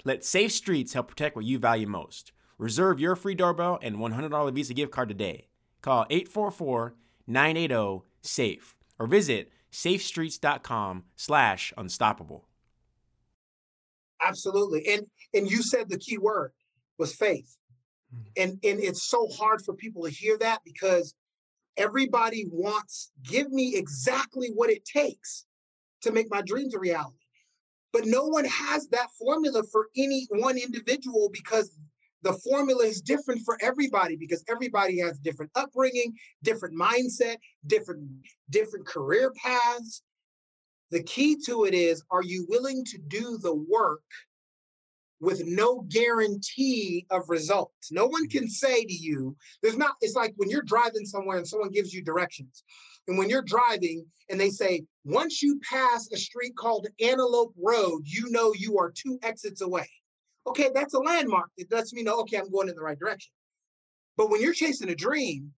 [0.04, 2.32] Let Safe Streets help protect what you value most.
[2.58, 5.46] Reserve your free doorbell and $100 Visa gift card today.
[5.80, 6.96] Call 844
[7.28, 12.44] 980 SAFE or visit safestreets.com slash unstoppable.
[14.22, 14.86] Absolutely.
[14.88, 16.52] And and you said the key word
[16.98, 17.56] was faith.
[18.14, 18.22] Mm-hmm.
[18.36, 21.14] And and it's so hard for people to hear that because
[21.76, 25.46] everybody wants give me exactly what it takes
[26.02, 27.16] to make my dreams a reality.
[27.92, 31.76] But no one has that formula for any one individual because
[32.22, 38.08] the formula is different for everybody because everybody has different upbringing, different mindset, different
[38.50, 40.02] different career paths.
[40.90, 44.02] The key to it is are you willing to do the work
[45.20, 47.92] with no guarantee of results?
[47.92, 51.46] No one can say to you, there's not, it's like when you're driving somewhere and
[51.46, 52.64] someone gives you directions.
[53.06, 58.02] And when you're driving and they say, once you pass a street called Antelope Road,
[58.04, 59.88] you know you are two exits away.
[60.46, 61.50] Okay, that's a landmark.
[61.56, 63.32] It lets me know, okay, I'm going in the right direction.
[64.16, 65.52] But when you're chasing a dream,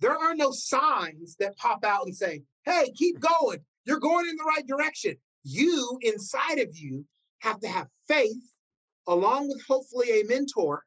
[0.00, 3.60] there are no signs that pop out and say, hey, keep going.
[3.84, 5.16] You're going in the right direction.
[5.44, 7.04] You, inside of you,
[7.40, 8.52] have to have faith,
[9.06, 10.82] along with hopefully a mentor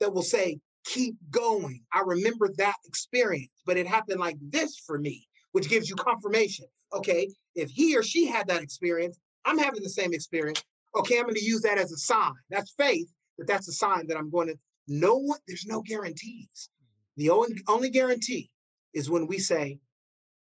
[0.00, 1.82] that will say, keep going.
[1.92, 6.66] I remember that experience, but it happened like this for me, which gives you confirmation.
[6.92, 10.62] Okay, if he or she had that experience, I'm having the same experience
[10.96, 12.32] okay, I'm going to use that as a sign.
[12.50, 14.56] That's faith, but that's a sign that I'm going to
[14.88, 16.68] know what there's no guarantees.
[17.16, 18.50] The only, only guarantee
[18.94, 19.78] is when we say,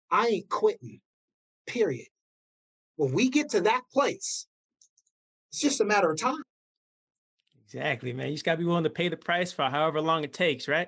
[0.10, 1.02] I ain't quitting,
[1.66, 2.08] period.
[2.96, 4.48] When we get to that place,
[5.52, 6.42] it's just a matter of time.
[7.66, 8.28] Exactly, man.
[8.28, 10.68] You just got to be willing to pay the price for however long it takes,
[10.68, 10.88] right?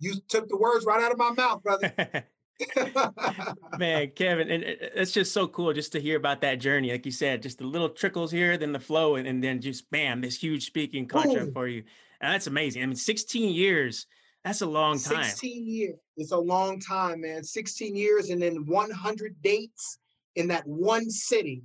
[0.00, 1.92] You took the words right out of my mouth, brother.
[3.78, 6.90] Man, Kevin, and it's just so cool just to hear about that journey.
[6.90, 9.90] Like you said, just the little trickles here, then the flow, and, and then just
[9.90, 11.82] bam, this huge speaking contract for you.
[12.20, 12.82] And that's amazing.
[12.82, 14.06] I mean, 16 years,
[14.44, 15.24] that's a long time.
[15.24, 15.96] 16 years.
[16.16, 17.42] It's a long time, man.
[17.42, 19.98] 16 years and then 100 dates
[20.36, 21.62] in that one city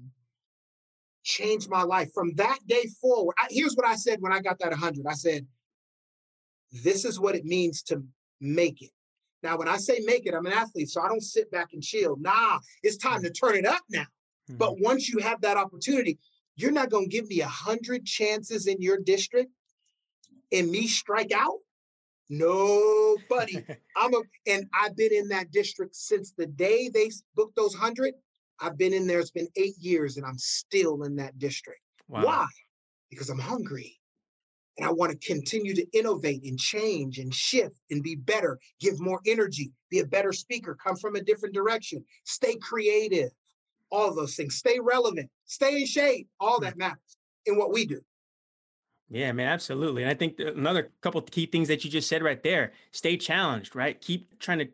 [1.23, 2.09] changed my life.
[2.13, 5.05] From that day forward, I, here's what I said when I got that 100.
[5.07, 5.45] I said,
[6.71, 8.03] this is what it means to
[8.39, 8.91] make it.
[9.41, 11.81] Now, when I say make it, I'm an athlete, so I don't sit back and
[11.81, 12.17] chill.
[12.17, 14.01] Nah, it's time to turn it up now.
[14.01, 14.57] Mm-hmm.
[14.57, 16.19] But once you have that opportunity,
[16.55, 19.51] you're not going to give me a hundred chances in your district
[20.51, 21.59] and me strike out.
[22.29, 23.63] Nobody.
[23.97, 28.13] I'm a, and I've been in that district since the day they booked those hundred.
[28.59, 29.19] I've been in there.
[29.19, 31.79] It's been eight years, and I'm still in that district.
[32.07, 32.25] Wow.
[32.25, 32.47] Why?
[33.09, 33.98] Because I'm hungry.
[34.79, 39.01] And I want to continue to innovate and change and shift and be better, give
[39.01, 43.29] more energy, be a better speaker, come from a different direction, stay creative,
[43.91, 46.63] all those things, stay relevant, stay in shape, all hmm.
[46.63, 47.99] that matters in what we do.
[49.09, 50.03] Yeah, man, absolutely.
[50.03, 53.75] And I think another couple key things that you just said right there stay challenged,
[53.75, 53.99] right?
[53.99, 54.69] Keep trying to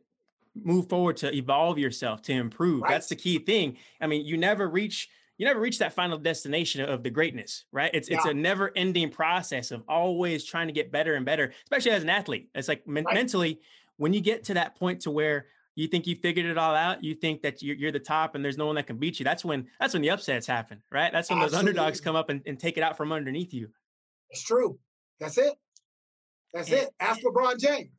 [0.53, 2.81] move forward to evolve yourself, to improve.
[2.81, 2.91] Right.
[2.91, 3.77] That's the key thing.
[3.99, 7.91] I mean, you never reach you never reach that final destination of the greatness, right?
[7.93, 8.17] It's yeah.
[8.17, 12.03] it's a never ending process of always trying to get better and better, especially as
[12.03, 12.49] an athlete.
[12.55, 13.13] It's like men- right.
[13.13, 13.59] mentally,
[13.97, 17.03] when you get to that point to where you think you figured it all out,
[17.03, 19.25] you think that you're, you're the top and there's no one that can beat you.
[19.25, 21.11] That's when that's when the upsets happen, right?
[21.11, 21.73] That's when Absolutely.
[21.73, 23.69] those underdogs come up and, and take it out from underneath you.
[24.29, 24.79] It's true.
[25.19, 25.53] That's it.
[26.53, 26.89] That's and, it.
[26.99, 27.89] Ask LeBron James.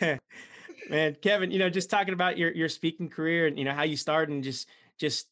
[0.90, 3.84] Man, Kevin, you know, just talking about your your speaking career and you know how
[3.84, 4.68] you started and just
[4.98, 5.28] just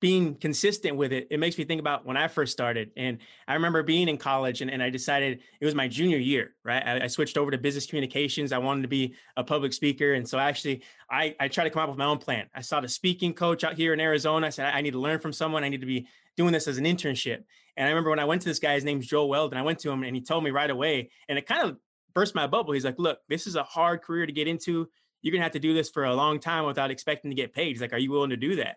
[0.00, 2.90] being consistent with it, it makes me think about when I first started.
[2.96, 6.54] And I remember being in college and, and I decided it was my junior year,
[6.64, 6.82] right?
[6.84, 8.52] I, I, switched over to business communications.
[8.52, 10.12] I wanted to be a public speaker.
[10.12, 12.46] And so actually I, I tried to come up with my own plan.
[12.54, 14.48] I saw the speaking coach out here in Arizona.
[14.48, 15.64] I said, I need to learn from someone.
[15.64, 17.42] I need to be doing this as an internship.
[17.76, 19.66] And I remember when I went to this guy, his name's Joel Weldon, and I
[19.66, 21.78] went to him and he told me right away, and it kind of
[22.16, 22.72] burst my bubble.
[22.72, 24.88] He's like, look, this is a hard career to get into.
[25.20, 27.68] You're gonna have to do this for a long time without expecting to get paid.
[27.68, 28.76] He's like, Are you willing to do that?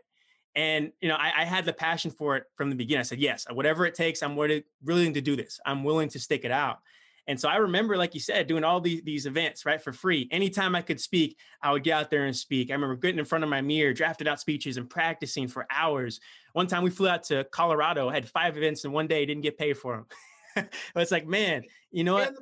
[0.55, 2.99] And you know, I, I, had the passion for it from the beginning.
[2.99, 5.59] I said, yes, whatever it takes, I'm willing to do this.
[5.63, 6.79] I'm willing to stick it out.
[7.27, 10.27] And so I remember, like you said, doing all these, these events right for free.
[10.31, 12.71] Anytime I could speak, I would get out there and speak.
[12.71, 16.19] I remember getting in front of my mirror, drafted out speeches, and practicing for hours.
[16.53, 19.59] One time we flew out to Colorado, had five events in one day, didn't get
[19.59, 20.07] paid for
[20.55, 20.67] them.
[20.95, 22.33] it's like, man, you know what?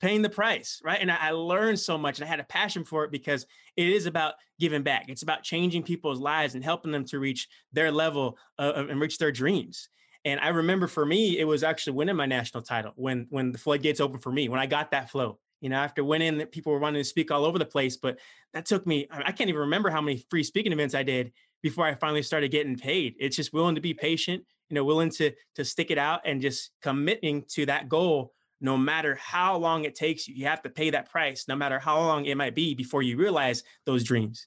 [0.00, 1.00] Paying the price, right?
[1.00, 3.46] And I, I, learned so much and I had a passion for it because
[3.76, 5.06] it is about giving back.
[5.08, 9.18] It's about changing people's lives and helping them to reach their level uh, and reach
[9.18, 9.88] their dreams.
[10.24, 13.58] And I remember for me, it was actually winning my national title when when the
[13.58, 15.38] floodgates opened for me, when I got that flow.
[15.60, 18.18] You know, after winning, people were wanting to speak all over the place, but
[18.54, 19.08] that took me.
[19.10, 22.50] I can't even remember how many free speaking events I did before I finally started
[22.50, 23.14] getting paid.
[23.18, 26.40] It's just willing to be patient, you know, willing to to stick it out and
[26.40, 30.70] just committing to that goal no matter how long it takes you, you have to
[30.70, 34.46] pay that price, no matter how long it might be before you realize those dreams.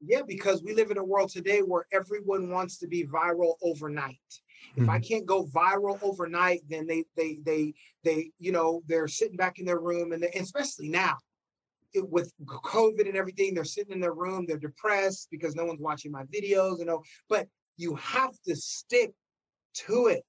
[0.00, 4.16] Yeah, because we live in a world today where everyone wants to be viral overnight.
[4.74, 4.90] If mm-hmm.
[4.90, 7.72] I can't go viral overnight, then they they they
[8.04, 11.16] they you know they're sitting back in their room, and, and especially now
[11.94, 15.80] it, with COVID and everything, they're sitting in their room, they're depressed because no one's
[15.80, 17.02] watching my videos, you know.
[17.28, 19.12] But you have to stick
[19.86, 20.24] to it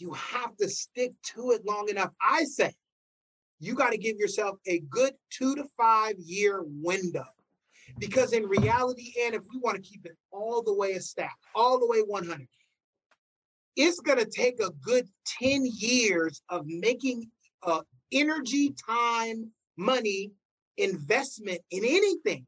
[0.00, 2.10] you have to stick to it long enough.
[2.20, 2.72] I say
[3.60, 7.24] you got to give yourself a good two to five year window.
[7.98, 11.36] Because in reality, and if we want to keep it all the way a stack,
[11.54, 12.46] all the way 100,
[13.76, 15.08] it's going to take a good
[15.40, 17.30] 10 years of making
[17.62, 17.80] uh,
[18.12, 20.32] energy, time, money,
[20.76, 22.46] investment in anything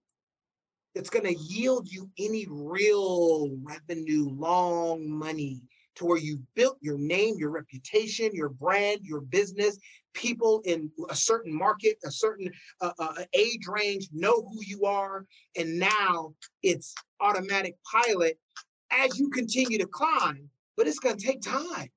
[0.95, 5.63] that's going to yield you any real revenue, long money
[5.97, 9.79] to where you've built your name, your reputation, your brand, your business.
[10.15, 12.51] People in a certain market, a certain
[12.81, 15.27] uh, uh, age range know who you are.
[15.57, 18.39] And now it's automatic pilot
[18.91, 21.89] as you continue to climb, but it's going to take time.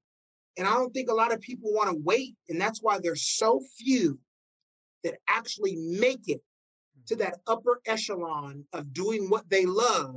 [0.57, 2.35] And I don't think a lot of people want to wait.
[2.49, 4.19] And that's why there's so few
[5.03, 6.41] that actually make it
[7.07, 10.15] to that upper echelon of doing what they love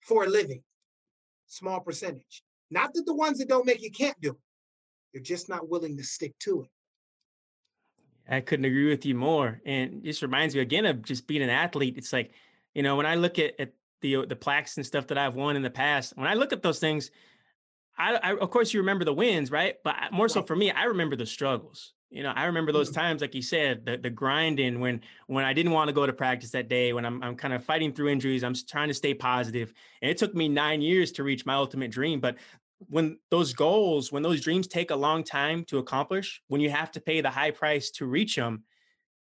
[0.00, 0.62] for a living.
[1.46, 2.42] Small percentage.
[2.70, 4.36] Not that the ones that don't make you can't do it.
[5.12, 6.68] They're just not willing to stick to it.
[8.28, 9.60] I couldn't agree with you more.
[9.66, 11.94] And just reminds me again of just being an athlete.
[11.96, 12.32] It's like,
[12.74, 15.56] you know, when I look at, at the the plaques and stuff that I've won
[15.56, 17.10] in the past, when I look at those things,
[17.98, 19.76] I, I of course you remember the wins, right?
[19.82, 21.92] But more so for me, I remember the struggles.
[22.10, 23.00] You know, I remember those mm-hmm.
[23.00, 26.12] times, like you said, the the grinding when when I didn't want to go to
[26.12, 29.14] practice that day, when I'm I'm kind of fighting through injuries, I'm trying to stay
[29.14, 32.20] positive, and it took me nine years to reach my ultimate dream.
[32.20, 32.36] But
[32.88, 36.90] when those goals, when those dreams take a long time to accomplish, when you have
[36.92, 38.64] to pay the high price to reach them,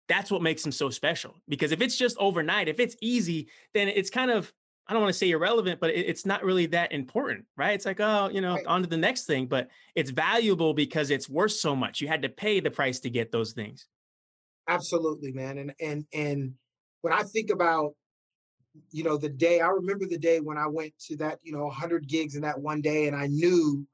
[0.09, 1.35] that's what makes them so special.
[1.49, 4.53] Because if it's just overnight, if it's easy, then it's kind of
[4.89, 7.73] I don't want to say irrelevant, but it's not really that important, right?
[7.73, 8.67] It's like, oh, you know, right.
[8.67, 9.47] on to the next thing.
[9.47, 12.01] But it's valuable because it's worth so much.
[12.01, 13.87] You had to pay the price to get those things.
[14.67, 15.59] Absolutely, man.
[15.59, 16.55] And and and
[17.03, 17.95] when I think about,
[18.91, 21.65] you know, the day, I remember the day when I went to that, you know,
[21.65, 23.87] 100 gigs in that one day, and I knew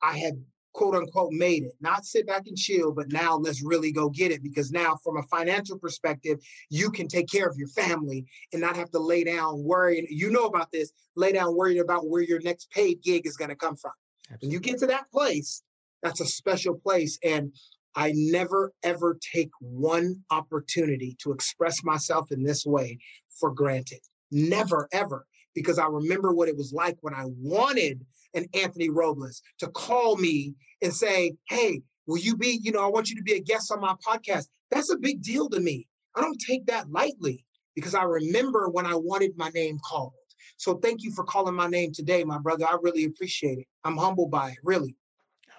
[0.00, 0.40] I had
[0.72, 1.72] quote unquote made it.
[1.80, 4.42] Not sit back and chill, but now let's really go get it.
[4.42, 8.76] Because now, from a financial perspective, you can take care of your family and not
[8.76, 10.06] have to lay down worrying.
[10.08, 13.50] You know about this, lay down worrying about where your next paid gig is going
[13.50, 13.92] to come from.
[14.30, 14.46] Absolutely.
[14.46, 15.62] When you get to that place,
[16.02, 17.18] that's a special place.
[17.24, 17.52] And
[17.96, 22.98] I never ever take one opportunity to express myself in this way
[23.40, 24.00] for granted.
[24.30, 25.26] Never ever.
[25.52, 30.16] Because I remember what it was like when I wanted and Anthony Robles to call
[30.16, 33.40] me and say, hey, will you be, you know, I want you to be a
[33.40, 34.46] guest on my podcast.
[34.70, 35.86] That's a big deal to me.
[36.14, 40.12] I don't take that lightly because I remember when I wanted my name called.
[40.56, 42.66] So thank you for calling my name today, my brother.
[42.68, 43.66] I really appreciate it.
[43.84, 44.96] I'm humbled by it, really.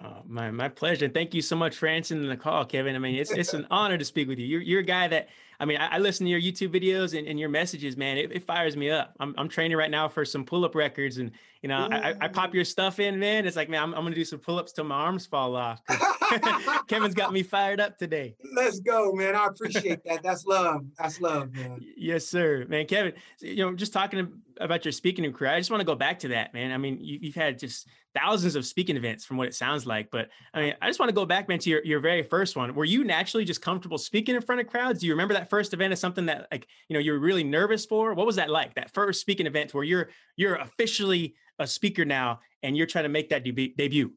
[0.04, 1.08] Oh, my my pleasure.
[1.08, 2.96] Thank you so much for answering the call, Kevin.
[2.96, 4.46] I mean, it's it's an honor to speak with you.
[4.46, 5.28] You're you're a guy that
[5.62, 8.18] I mean, I, I listen to your YouTube videos and, and your messages, man.
[8.18, 9.14] It, it, fires me up.
[9.20, 11.30] I'm I'm training right now for some pull up records, and
[11.62, 13.46] you know, I, I, pop your stuff in, man.
[13.46, 15.80] It's like, man, I'm, I'm gonna do some pull ups till my arms fall off.
[16.88, 18.34] Kevin's got me fired up today.
[18.56, 19.36] Let's go, man.
[19.36, 20.24] I appreciate that.
[20.24, 20.84] That's love.
[20.98, 21.80] That's love, man.
[21.96, 22.86] Yes, sir, man.
[22.86, 26.18] Kevin, you know, just talking about your speaking career, I just want to go back
[26.20, 26.72] to that, man.
[26.72, 30.10] I mean, you, you've had just thousands of speaking events from what it sounds like.
[30.10, 32.56] But I mean, I just want to go back, man, to your, your very first
[32.56, 32.74] one.
[32.74, 35.00] Were you naturally just comfortable speaking in front of crowds?
[35.00, 37.86] Do you remember that first event as something that like, you know, you're really nervous
[37.86, 38.14] for?
[38.14, 38.74] What was that like?
[38.74, 43.08] That first speaking event where you're you're officially a speaker now and you're trying to
[43.08, 44.12] make that deb- debut?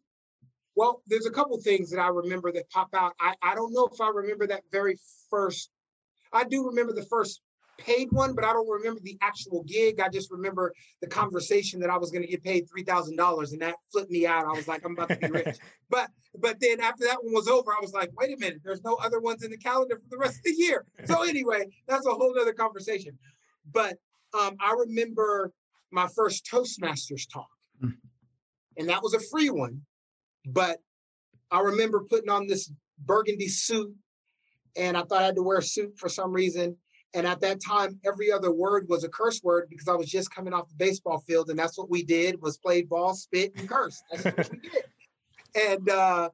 [0.76, 3.14] Well, there's a couple things that I remember that pop out.
[3.20, 4.98] I, I don't know if I remember that very
[5.30, 5.70] first.
[6.34, 7.42] I do remember the first
[7.78, 10.00] paid one, but I don't remember the actual gig.
[10.00, 13.52] I just remember the conversation that I was going to get paid three thousand dollars,
[13.52, 14.46] and that flipped me out.
[14.46, 15.58] I was like, I'm about to be rich.
[15.90, 18.84] but but then after that one was over, I was like, wait a minute, there's
[18.84, 20.86] no other ones in the calendar for the rest of the year.
[21.06, 23.18] So anyway, that's a whole other conversation.
[23.72, 23.98] But
[24.38, 25.52] um, I remember
[25.92, 27.50] my first Toastmasters talk,
[27.84, 27.94] mm.
[28.78, 29.82] and that was a free one.
[30.46, 30.80] But
[31.52, 33.94] I remember putting on this burgundy suit,
[34.76, 36.78] and I thought I had to wear a suit for some reason
[37.16, 40.36] and at that time, every other word was a curse word because I was just
[40.36, 43.70] coming off the baseball field, and that's what we did was played ball, spit, and
[43.70, 44.04] curse.
[44.12, 44.84] That's what we did.
[45.56, 46.30] And uh,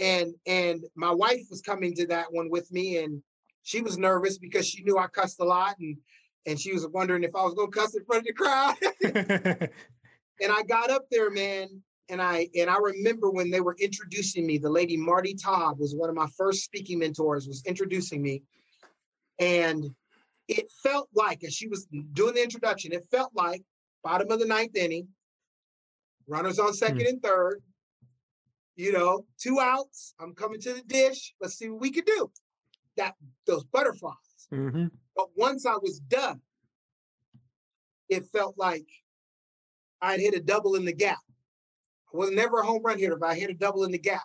[0.00, 3.22] and and my wife was coming to that one with me, and
[3.64, 5.98] she was nervous because she knew I cussed a lot, and
[6.46, 8.76] and she was wondering if I was gonna cuss in front of the crowd.
[10.40, 14.46] and I got up there, man, and I and I remember when they were introducing
[14.46, 18.42] me, the lady Marty Todd was one of my first speaking mentors, was introducing me.
[19.38, 19.94] And
[20.48, 23.62] it felt like, as she was doing the introduction, it felt like
[24.02, 25.08] bottom of the ninth inning,
[26.26, 27.06] runners on 2nd mm-hmm.
[27.06, 27.62] and third,
[28.76, 30.14] you know, two outs.
[30.20, 31.34] I'm coming to the dish.
[31.40, 32.30] Let's see what we can do.
[32.96, 33.14] That
[33.46, 34.14] those butterflies.
[34.52, 34.86] Mm-hmm.
[35.16, 36.40] But once I was done,
[38.08, 38.86] it felt like
[40.00, 41.18] I'd hit a double in the gap.
[42.12, 44.22] I was never a home run hitter, but I hit a double in the gap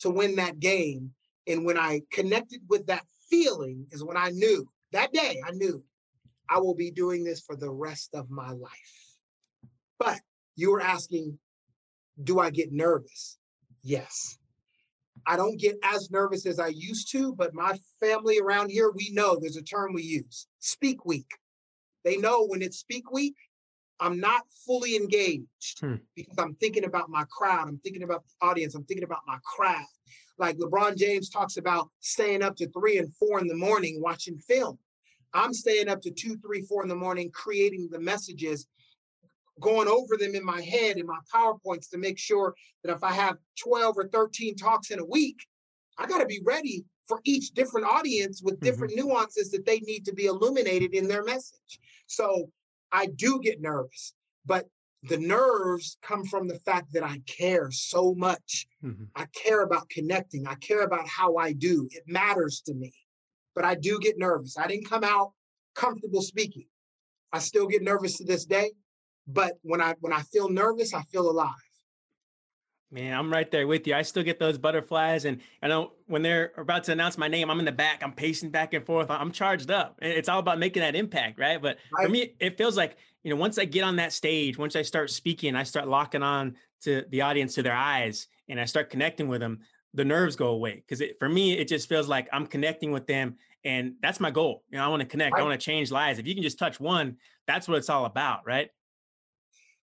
[0.00, 1.12] to win that game.
[1.46, 5.82] And when I connected with that feeling, is when I knew that day I knew
[6.48, 9.16] I will be doing this for the rest of my life.
[9.98, 10.20] But
[10.56, 11.38] you were asking,
[12.22, 13.38] do I get nervous?
[13.82, 14.38] Yes.
[15.26, 19.10] I don't get as nervous as I used to, but my family around here, we
[19.12, 21.30] know there's a term we use speak week.
[22.04, 23.36] They know when it's speak week,
[24.00, 25.96] I'm not fully engaged hmm.
[26.16, 27.68] because I'm thinking about my crowd.
[27.68, 28.74] I'm thinking about the audience.
[28.74, 29.99] I'm thinking about my craft.
[30.40, 34.38] Like LeBron James talks about staying up to three and four in the morning watching
[34.38, 34.78] film.
[35.34, 38.66] I'm staying up to two, three, four in the morning creating the messages,
[39.60, 43.12] going over them in my head in my PowerPoints to make sure that if I
[43.12, 45.36] have 12 or 13 talks in a week,
[45.98, 48.64] I got to be ready for each different audience with mm-hmm.
[48.64, 49.08] different mm-hmm.
[49.08, 51.80] nuances that they need to be illuminated in their message.
[52.06, 52.50] So
[52.90, 54.14] I do get nervous,
[54.46, 54.66] but
[55.02, 58.66] the nerves come from the fact that I care so much.
[58.84, 59.04] Mm-hmm.
[59.16, 60.46] I care about connecting.
[60.46, 61.88] I care about how I do.
[61.90, 62.92] It matters to me.
[63.54, 64.58] But I do get nervous.
[64.58, 65.32] I didn't come out
[65.74, 66.66] comfortable speaking.
[67.32, 68.72] I still get nervous to this day,
[69.26, 71.54] but when I when I feel nervous, I feel alive.
[72.92, 73.94] Man, I'm right there with you.
[73.94, 77.48] I still get those butterflies, and I know when they're about to announce my name,
[77.48, 78.02] I'm in the back.
[78.02, 79.10] I'm pacing back and forth.
[79.10, 79.96] I'm charged up.
[80.02, 81.62] It's all about making that impact, right?
[81.62, 82.06] But right.
[82.06, 84.82] for me, it feels like you know, once I get on that stage, once I
[84.82, 88.90] start speaking, I start locking on to the audience, to their eyes, and I start
[88.90, 89.60] connecting with them.
[89.94, 93.36] The nerves go away because for me, it just feels like I'm connecting with them,
[93.64, 94.64] and that's my goal.
[94.70, 95.34] You know, I want to connect.
[95.34, 95.40] Right.
[95.40, 96.18] I want to change lives.
[96.18, 97.16] If you can just touch one,
[97.46, 98.70] that's what it's all about, right?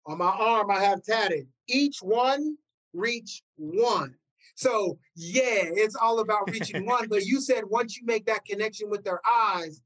[0.07, 2.57] On my arm, I have tatted each one
[2.93, 4.15] reach one.
[4.55, 7.09] So yeah, it's all about reaching one.
[7.09, 9.81] But you said once you make that connection with their eyes,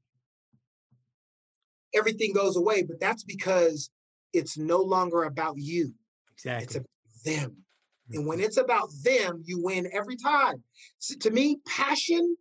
[1.93, 2.83] everything goes away.
[2.83, 3.89] But that's because
[4.33, 5.93] it's no longer about you.
[6.33, 6.63] Exactly.
[6.65, 6.87] It's about
[7.25, 7.57] them.
[8.11, 8.45] And when mm-hmm.
[8.45, 10.63] it's about them, you win every time.
[10.99, 12.37] So to me, passion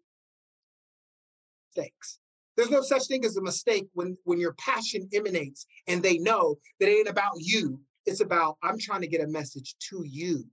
[1.76, 2.18] mistakes.
[2.56, 6.56] There's no such thing as a mistake when when your passion emanates and they know
[6.80, 7.80] that it ain't about you.
[8.06, 10.44] It's about I'm trying to get a message to you.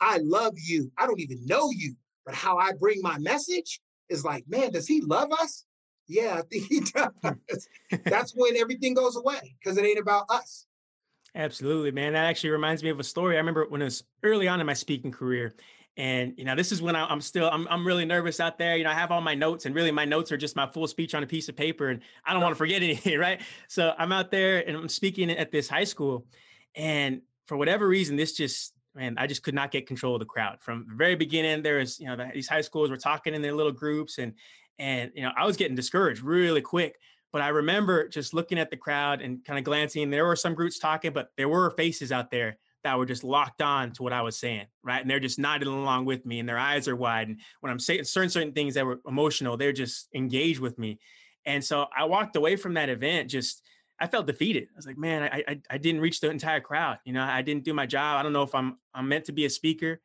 [0.00, 0.90] I love you.
[0.98, 1.94] I don't even know you,
[2.26, 5.64] but how I bring my message is like, man, does he love us?
[6.08, 6.80] Yeah, I think he
[7.24, 7.68] does.
[8.04, 10.66] That's when everything goes away because it ain't about us.
[11.34, 12.12] Absolutely, man.
[12.12, 13.36] That actually reminds me of a story.
[13.36, 15.54] I remember when it was early on in my speaking career.
[15.96, 18.76] And you know, this is when I, am still I'm I'm really nervous out there.
[18.76, 20.86] You know, I have all my notes, and really my notes are just my full
[20.86, 23.40] speech on a piece of paper, and I don't want to forget anything, right?
[23.68, 26.26] So I'm out there and I'm speaking at this high school,
[26.74, 30.26] and for whatever reason, this just man, I just could not get control of the
[30.26, 31.62] crowd from the very beginning.
[31.62, 34.34] There was, you know, the, these high schools were talking in their little groups, and
[34.78, 36.98] and you know, I was getting discouraged really quick.
[37.32, 40.10] But I remember just looking at the crowd and kind of glancing.
[40.10, 43.62] There were some groups talking, but there were faces out there that were just locked
[43.62, 45.00] on to what I was saying, right?
[45.00, 47.28] And they're just nodding along with me, and their eyes are wide.
[47.28, 50.98] And when I'm saying certain certain things that were emotional, they're just engaged with me.
[51.46, 53.62] And so I walked away from that event just
[54.00, 54.64] I felt defeated.
[54.64, 56.98] I was like, man, I, I, I didn't reach the entire crowd.
[57.04, 58.18] You know, I didn't do my job.
[58.18, 60.00] I don't know if I'm I'm meant to be a speaker.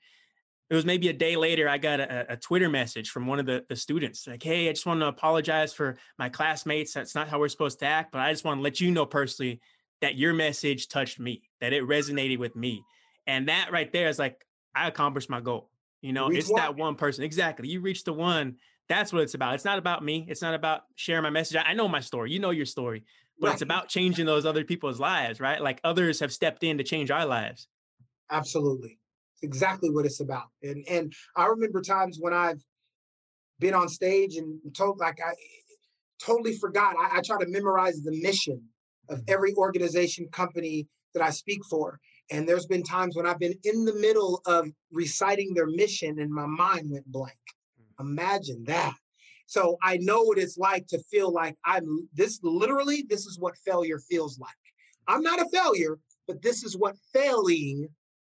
[0.69, 1.69] It was maybe a day later.
[1.69, 4.73] I got a, a Twitter message from one of the, the students like, hey, I
[4.73, 6.93] just want to apologize for my classmates.
[6.93, 9.05] That's not how we're supposed to act, but I just want to let you know
[9.05, 9.61] personally
[10.01, 12.83] that your message touched me, that it resonated with me,
[13.25, 14.45] and that right there is like
[14.75, 15.69] I accomplished my goal.
[16.01, 16.61] You know, it's one.
[16.61, 17.23] that one person.
[17.23, 17.67] Exactly.
[17.67, 18.57] You reached the one.
[18.89, 19.55] That's what it's about.
[19.55, 20.25] It's not about me.
[20.29, 21.61] It's not about sharing my message.
[21.65, 22.31] I know my story.
[22.31, 23.03] You know your story
[23.39, 23.53] but right.
[23.53, 25.61] it's about changing those other people's lives, right?
[25.61, 27.67] Like others have stepped in to change our lives.
[28.31, 28.97] Absolutely.
[29.41, 30.47] Exactly what it's about.
[30.63, 32.61] And and I remember times when I've
[33.59, 35.33] been on stage and told like I
[36.23, 36.95] totally forgot.
[36.97, 38.61] I, I try to memorize the mission
[39.09, 39.33] of mm-hmm.
[39.33, 41.99] every organization, company that I speak for.
[42.29, 46.31] And there's been times when I've been in the middle of reciting their mission and
[46.31, 47.37] my mind went blank.
[47.79, 48.05] Mm.
[48.05, 48.95] Imagine that.
[49.45, 53.55] So I know what it's like to feel like I'm this literally, this is what
[53.65, 54.49] failure feels like.
[55.07, 57.87] I'm not a failure, but this is what failing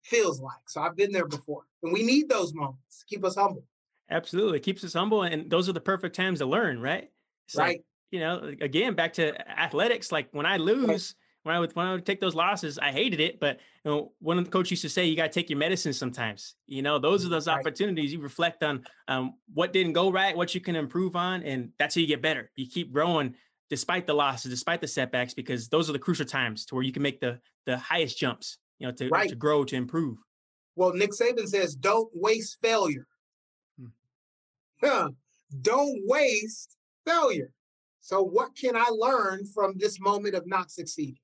[0.07, 0.57] feels like.
[0.67, 1.63] So I've been there before.
[1.83, 3.03] And we need those moments.
[3.07, 3.63] Keep us humble.
[4.09, 4.57] Absolutely.
[4.57, 5.23] It keeps us humble.
[5.23, 7.09] And those are the perfect times to learn, right?
[7.45, 7.77] It's right.
[7.77, 11.75] Like, you know, again, back to athletics, like when I lose, right when I would
[11.75, 13.39] when I would take those losses, I hated it.
[13.39, 15.57] But you know, one of the coach used to say, you got to take your
[15.57, 16.55] medicine sometimes.
[16.67, 17.59] You know, those are those right.
[17.59, 18.13] opportunities.
[18.13, 21.95] You reflect on um, what didn't go right, what you can improve on, and that's
[21.95, 22.51] how you get better.
[22.55, 23.33] You keep growing
[23.69, 26.91] despite the losses, despite the setbacks, because those are the crucial times to where you
[26.91, 28.57] can make the the highest jumps.
[28.79, 29.29] You know, to right.
[29.29, 30.17] to grow, to improve.
[30.75, 33.07] Well, Nick Saban says, "Don't waste failure."
[33.79, 33.87] Hmm.
[34.81, 35.09] Huh.
[35.61, 37.51] Don't waste failure.
[38.01, 41.17] So, what can I learn from this moment of not succeeding?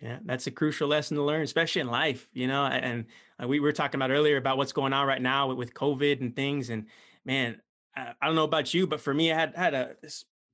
[0.00, 2.64] Yeah, that's a crucial lesson to learn, especially in life, you know.
[2.64, 3.04] And
[3.46, 6.70] we were talking about earlier about what's going on right now with, COVID and things.
[6.70, 6.86] And
[7.24, 7.60] man,
[7.94, 9.94] I, don't know about you, but for me, I had had a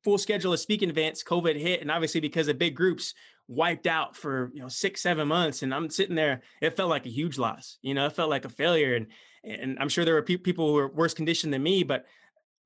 [0.04, 1.24] full schedule of speaking events.
[1.24, 3.14] COVID hit, and obviously because of big groups,
[3.48, 5.62] wiped out for you know six, seven months.
[5.62, 7.78] And I'm sitting there, it felt like a huge loss.
[7.82, 8.94] You know, it felt like a failure.
[8.94, 9.06] And
[9.44, 12.04] and I'm sure there were pe- people who were worse conditioned than me, but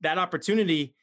[0.00, 0.94] that opportunity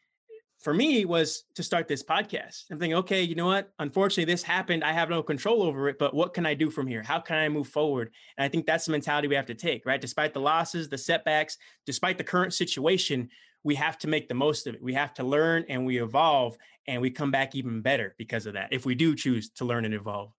[0.60, 2.66] for me was to start this podcast.
[2.70, 3.72] I'm thinking, okay, you know what?
[3.80, 4.84] Unfortunately, this happened.
[4.84, 7.02] I have no control over it, but what can I do from here?
[7.02, 8.12] How can I move forward?
[8.38, 10.02] And I think that's the mentality we have to take, right?
[10.02, 13.30] Despite the losses, the setbacks, despite the current situation,
[13.64, 14.82] we have to make the most of it.
[14.82, 16.58] We have to learn and we evolve
[16.88, 18.70] and we come back even better because of that.
[18.72, 20.32] If we do choose to learn and evolve.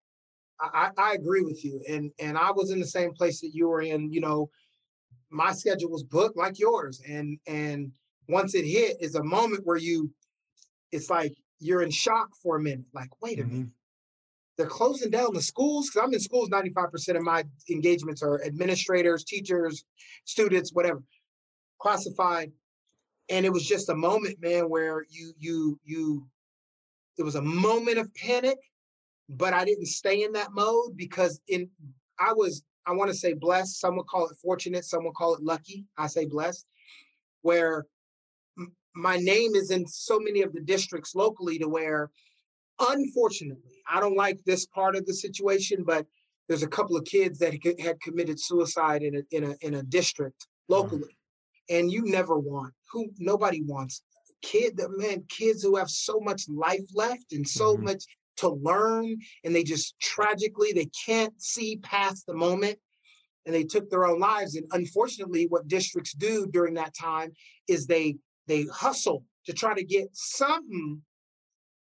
[0.61, 1.83] I, I agree with you.
[1.89, 4.51] And and I was in the same place that you were in, you know,
[5.31, 7.01] my schedule was booked like yours.
[7.09, 7.93] And and
[8.29, 10.11] once it hit is a moment where you
[10.93, 13.53] it's like you're in shock for a minute like wait a mm-hmm.
[13.53, 13.69] minute
[14.57, 19.25] they're closing down the schools because i'm in schools 95% of my engagements are administrators
[19.25, 19.85] teachers
[20.25, 21.03] students whatever
[21.81, 22.53] classified
[23.31, 26.27] and it was just a moment man where you you you
[27.17, 28.59] it was a moment of panic
[29.29, 31.69] but i didn't stay in that mode because in
[32.19, 35.35] i was i want to say blessed some would call it fortunate some would call
[35.35, 36.67] it lucky i say blessed
[37.43, 37.87] where
[38.95, 42.11] my name is in so many of the districts locally to where
[42.81, 46.07] unfortunately i don't like this part of the situation but
[46.49, 49.83] there's a couple of kids that had committed suicide in a in a in a
[49.85, 51.20] district locally mm-hmm.
[51.71, 54.03] And you never want who nobody wants
[54.43, 57.85] kid that man kids who have so much life left and so mm-hmm.
[57.85, 58.05] much
[58.37, 62.79] to learn and they just tragically they can't see past the moment
[63.47, 67.33] and they took their own lives and unfortunately what districts do during that time
[67.69, 68.17] is they
[68.47, 71.01] they hustle to try to get something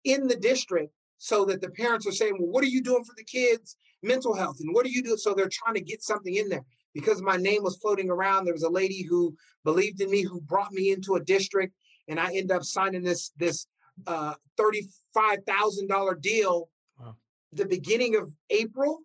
[0.03, 3.13] in the district so that the parents are saying, well, what are you doing for
[3.15, 4.57] the kids' mental health?
[4.61, 5.17] And what are you doing?
[5.17, 6.63] So they're trying to get something in there.
[6.93, 10.41] Because my name was floating around, there was a lady who believed in me, who
[10.41, 11.73] brought me into a district,
[12.07, 13.67] and I end up signing this this
[14.07, 16.69] uh, thirty-five thousand dollar deal.
[16.99, 17.15] Wow.
[17.53, 18.99] The beginning of April.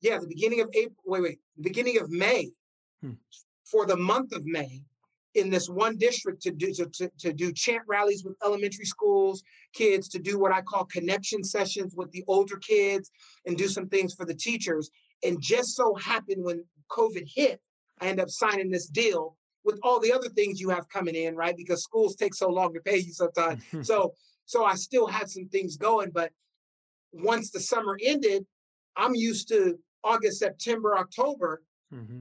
[0.00, 0.96] Yeah, the beginning of April.
[1.06, 1.38] Wait, wait.
[1.56, 2.50] The beginning of May.
[3.02, 3.12] Hmm.
[3.64, 4.82] For the month of May,
[5.34, 9.42] in this one district to do to, to do chant rallies with elementary schools
[9.72, 13.10] kids to do what i call connection sessions with the older kids
[13.46, 14.90] and do some things for the teachers
[15.24, 17.60] and just so happened when covid hit
[18.00, 21.34] i end up signing this deal with all the other things you have coming in
[21.36, 24.12] right because schools take so long to pay you sometimes so
[24.46, 26.30] so i still had some things going but
[27.12, 28.44] once the summer ended
[28.96, 31.62] i'm used to August, September, October,
[31.92, 32.20] mm-hmm.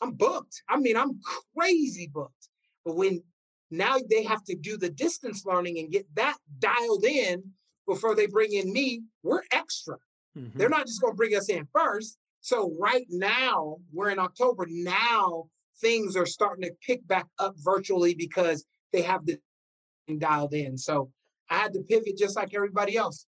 [0.00, 0.62] I'm booked.
[0.68, 1.20] I mean, I'm
[1.56, 2.48] crazy booked.
[2.84, 3.22] But when
[3.70, 7.42] now they have to do the distance learning and get that dialed in
[7.86, 9.96] before they bring in me, we're extra.
[10.36, 10.58] Mm-hmm.
[10.58, 12.18] They're not just going to bring us in first.
[12.42, 14.66] So right now, we're in October.
[14.68, 15.44] Now
[15.80, 19.38] things are starting to pick back up virtually because they have the
[20.18, 20.76] dialed in.
[20.76, 21.10] So
[21.48, 23.26] I had to pivot just like everybody else.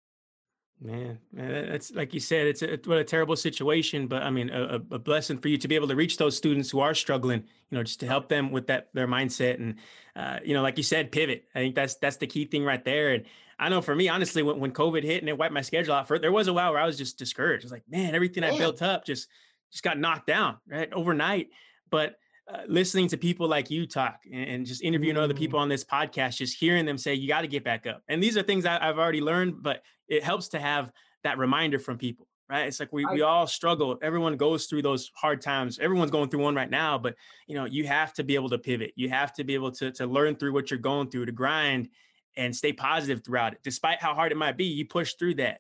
[0.80, 4.52] Man, man, that's like you said, it's a, what a terrible situation, but I mean,
[4.52, 7.40] a, a, blessing for you to be able to reach those students who are struggling,
[7.72, 9.56] you know, just to help them with that, their mindset.
[9.56, 9.76] And,
[10.16, 11.46] uh, you know, like you said, pivot.
[11.56, 13.16] I think that's, that's the key thing right there.
[13.16, 13.24] And
[13.58, 16.08] I know for me, honestly, when, when COVID hit and it wiped my schedule out
[16.08, 17.64] for, there was a while where I was just discouraged.
[17.64, 19.30] I was like, man, everything I built up just,
[19.72, 21.50] just got knocked down right overnight.
[21.90, 22.20] But
[22.52, 25.22] uh, listening to people like you talk and, and just interviewing mm.
[25.22, 28.02] other people on this podcast, just hearing them say, you got to get back up.
[28.08, 30.92] And these are things I, I've already learned, but it helps to have
[31.24, 32.68] that reminder from people right?
[32.68, 33.98] It's like we, we all struggle.
[34.02, 35.80] Everyone goes through those hard times.
[35.80, 37.16] Everyone's going through one right now but
[37.48, 38.94] you know you have to be able to pivot.
[38.96, 41.90] You have to be able to, to learn through what you're going through to grind
[42.36, 45.60] and stay positive throughout it despite how hard it might be you push through that.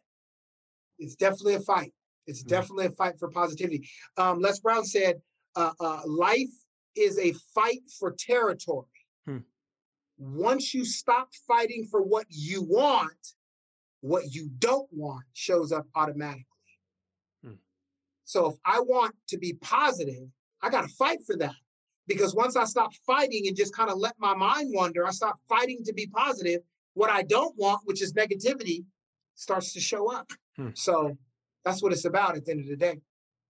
[0.99, 1.93] It's definitely a fight.
[2.25, 2.49] It's mm-hmm.
[2.49, 3.89] definitely a fight for positivity.
[4.17, 5.21] Um, les brown said
[5.55, 6.53] uh, uh, life
[6.98, 8.86] is a fight for territory
[9.26, 9.38] hmm.
[10.18, 13.36] once you stop fighting for what you want
[14.02, 16.45] what you don't want shows up automatically.
[17.43, 17.54] Hmm.
[18.26, 20.30] So if I want to be positive,
[20.62, 21.56] I got to fight for that.
[22.08, 25.39] Because once I stop fighting and just kind of let my mind wander, I stop
[25.50, 26.62] fighting to be positive.
[26.93, 28.86] What I don't want, which is negativity,
[29.36, 30.32] starts to show up.
[30.56, 30.70] Hmm.
[30.74, 31.18] So
[31.66, 33.02] that's what it's about at the end of the day.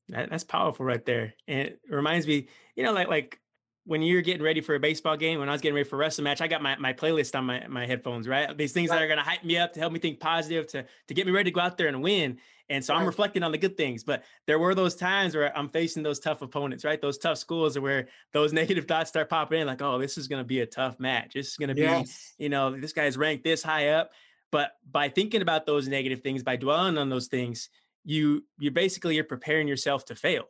[0.10, 1.34] That, that's powerful right there.
[1.47, 3.39] And it reminds me, you know, like like
[3.88, 5.99] when you're getting ready for a baseball game, when I was getting ready for a
[5.99, 8.55] wrestling match, I got my, my playlist on my, my headphones, right?
[8.58, 8.97] These things right.
[8.97, 11.26] that are going to hype me up to help me think positive, to, to get
[11.26, 12.38] me ready to go out there and win.
[12.68, 12.99] And so right.
[12.99, 16.20] I'm reflecting on the good things, but there were those times where I'm facing those
[16.20, 17.01] tough opponents, right?
[17.01, 20.41] Those tough schools where those negative thoughts start popping in like, oh, this is going
[20.41, 21.34] to be a tough match.
[21.34, 22.34] This is going to yes.
[22.38, 24.12] be, you know, this guy's ranked this high up.
[24.51, 27.70] But by thinking about those negative things, by dwelling on those things,
[28.04, 30.45] you, you basically, you're preparing yourself to fail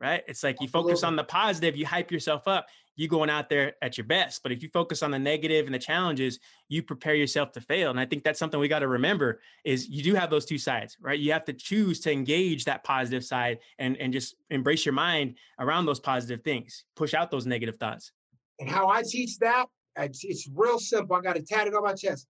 [0.00, 0.22] right?
[0.28, 2.66] It's like you focus on the positive, you hype yourself up,
[2.96, 4.42] you going out there at your best.
[4.42, 6.38] But if you focus on the negative and the challenges,
[6.68, 7.90] you prepare yourself to fail.
[7.90, 10.58] And I think that's something we got to remember is you do have those two
[10.58, 11.18] sides, right?
[11.18, 15.36] You have to choose to engage that positive side and, and just embrace your mind
[15.58, 18.12] around those positive things, push out those negative thoughts.
[18.58, 19.66] And how I teach that,
[19.96, 21.16] it's, it's real simple.
[21.16, 22.26] I got to tat it on my chest.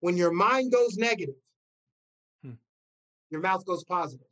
[0.00, 1.34] When your mind goes negative.
[3.30, 4.26] Your mouth goes positive.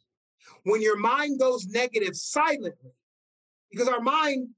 [0.64, 2.92] When your mind goes negative silently,
[3.70, 4.49] because our mind,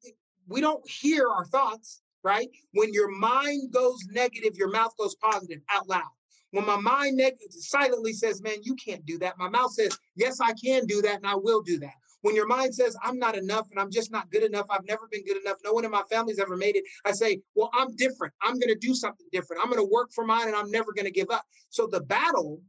[0.49, 2.49] we don't hear our thoughts, right?
[2.73, 6.03] When your mind goes negative, your mouth goes positive out loud.
[6.51, 10.41] When my mind negative silently says, man, you can't do that, my mouth says, yes,
[10.41, 11.95] I can do that and I will do that.
[12.23, 15.09] When your mind says, I'm not enough and I'm just not good enough, I've never
[15.11, 17.95] been good enough, no one in my family's ever made it, I say, well, I'm
[17.95, 18.35] different.
[18.43, 19.63] I'm going to do something different.
[19.63, 21.45] I'm going to work for mine and I'm never going to give up.
[21.69, 22.61] So the battle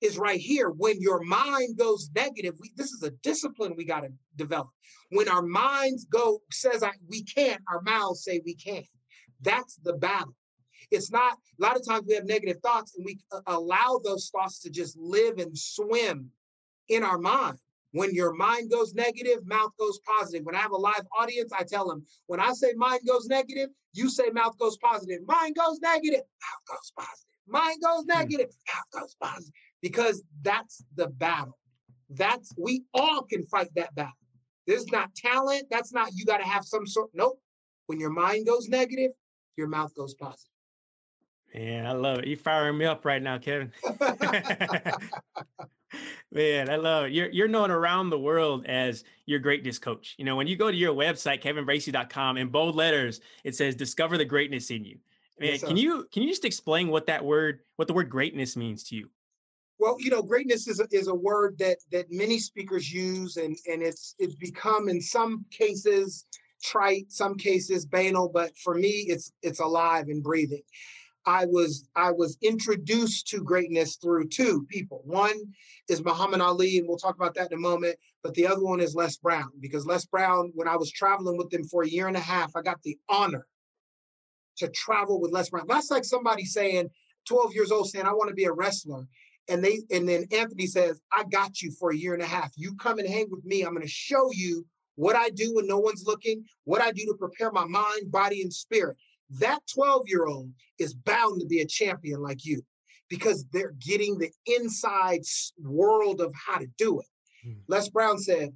[0.00, 0.70] is right here.
[0.70, 4.68] When your mind goes negative, we, this is a discipline we got to develop.
[5.10, 8.84] When our minds go says I, we can't, our mouths say we can.
[9.40, 10.34] That's the battle.
[10.90, 14.30] It's not a lot of times we have negative thoughts and we uh, allow those
[14.30, 16.30] thoughts to just live and swim
[16.88, 17.58] in our mind.
[17.92, 20.44] When your mind goes negative, mouth goes positive.
[20.44, 23.70] When I have a live audience, I tell them, when I say mind goes negative,
[23.94, 25.20] you say mouth goes positive.
[25.26, 27.26] Mind goes negative, mouth goes positive.
[27.48, 28.18] Mind goes hmm.
[28.18, 29.52] negative, mouth goes positive
[29.82, 31.58] because that's the battle.
[32.10, 34.12] That's we all can fight that battle.
[34.66, 35.64] There's not talent.
[35.70, 37.10] That's not you got to have some sort.
[37.14, 37.40] Nope.
[37.86, 39.12] When your mind goes negative,
[39.56, 40.50] your mouth goes positive.
[41.54, 42.26] Man, I love it.
[42.26, 43.72] You're firing me up right now, Kevin.
[46.32, 47.12] Man, I love it.
[47.12, 50.14] You're you're known around the world as your greatness coach.
[50.18, 54.18] You know, when you go to your website, kevinbracy.com, in bold letters, it says discover
[54.18, 54.98] the greatness in you.
[55.38, 58.56] Man, yes, can you can you just explain what that word, what the word greatness
[58.56, 59.08] means to you?
[59.78, 63.56] Well, you know, greatness is a, is a word that that many speakers use, and
[63.66, 66.24] and it's it's become in some cases
[66.62, 70.62] trite, some cases banal, but for me, it's it's alive and breathing.
[71.26, 75.02] I was I was introduced to greatness through two people.
[75.04, 75.36] One
[75.88, 77.96] is Muhammad Ali, and we'll talk about that in a moment.
[78.22, 81.50] But the other one is Les Brown, because Les Brown, when I was traveling with
[81.50, 83.46] them for a year and a half, I got the honor
[84.58, 85.66] to travel with Les Brown.
[85.68, 86.90] That's like somebody saying,
[87.26, 89.06] 12 years old, saying, I want to be a wrestler
[89.48, 92.52] and they and then Anthony says, I got you for a year and a half.
[92.56, 93.62] You come and hang with me.
[93.62, 94.66] I'm going to show you
[94.96, 98.42] what I do when no one's looking, what I do to prepare my mind, body,
[98.42, 98.96] and spirit.
[99.38, 102.62] That 12 year old is bound to be a champion like you
[103.08, 105.20] because they're getting the inside
[105.62, 107.06] world of how to do it.
[107.46, 107.58] Mm.
[107.68, 108.50] Les Brown said,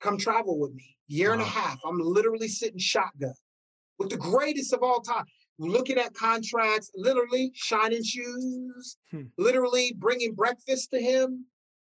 [0.00, 0.96] Come travel with me.
[1.08, 1.34] Year wow.
[1.34, 1.78] and a half.
[1.84, 3.34] I'm literally sitting shotgun
[3.98, 5.24] with the greatest of all time
[5.58, 9.22] looking at contracts, literally shining shoes, hmm.
[9.36, 11.44] literally bringing breakfast to him,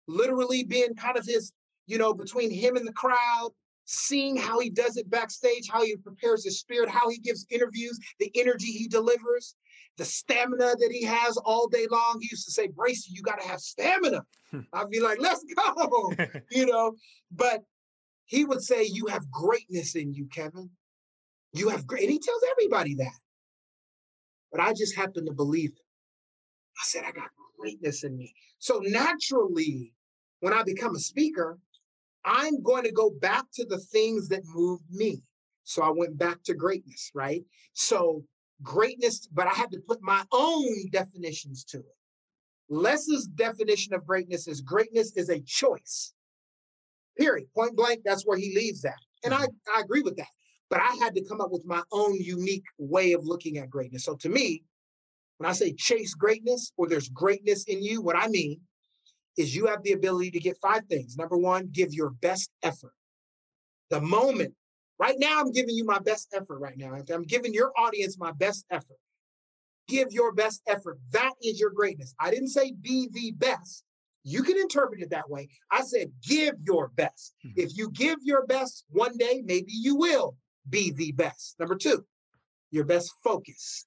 [0.07, 1.53] literally being kind of his,
[1.87, 3.51] you know, between him and the crowd,
[3.85, 7.99] seeing how he does it backstage, how he prepares his spirit, how he gives interviews,
[8.19, 9.55] the energy he delivers,
[9.99, 12.19] the stamina that he has all day long.
[12.21, 14.23] He used to say, Bracy, you got to have stamina.
[14.51, 14.61] Hmm.
[14.73, 16.13] I'd be like, let's go,
[16.51, 16.95] you know,
[17.31, 17.63] but
[18.25, 20.71] he would say, you have greatness in you, Kevin.
[21.55, 23.13] You have great, and he tells everybody that
[24.51, 25.83] but I just happen to believe it.
[26.77, 28.33] I said, I got greatness in me.
[28.59, 29.93] So naturally,
[30.41, 31.59] when I become a speaker,
[32.25, 35.23] I'm going to go back to the things that moved me.
[35.65, 37.43] So I went back to greatness, right?
[37.73, 38.25] So
[38.63, 41.97] greatness, but I had to put my own definitions to it.
[42.69, 46.13] Les's definition of greatness is greatness is a choice.
[47.19, 47.49] Period.
[47.55, 48.99] Point blank, that's where he leaves that.
[49.25, 49.77] And I, mm-hmm.
[49.77, 50.29] I agree with that.
[50.71, 54.05] But I had to come up with my own unique way of looking at greatness.
[54.05, 54.65] So to me,
[55.39, 58.61] when I say chase greatness or there's greatness in you, what I mean
[59.37, 61.17] is you have the ability to get five things.
[61.17, 62.93] Number one, give your best effort.
[63.89, 64.55] The moment,
[64.99, 66.95] right now, I'm giving you my best effort right now.
[67.15, 68.99] I'm giving your audience my best effort.
[69.87, 70.99] Give your best effort.
[71.13, 72.15] That is your greatness.
[72.21, 73.85] I didn't say be the best.
[74.25, 75.49] You can interpret it that way.
[75.71, 77.35] I said give your best.
[77.47, 77.61] Mm-hmm.
[77.61, 80.37] If you give your best one day, maybe you will
[80.69, 81.57] be the best.
[81.59, 82.05] Number two,
[82.71, 83.87] your best focus.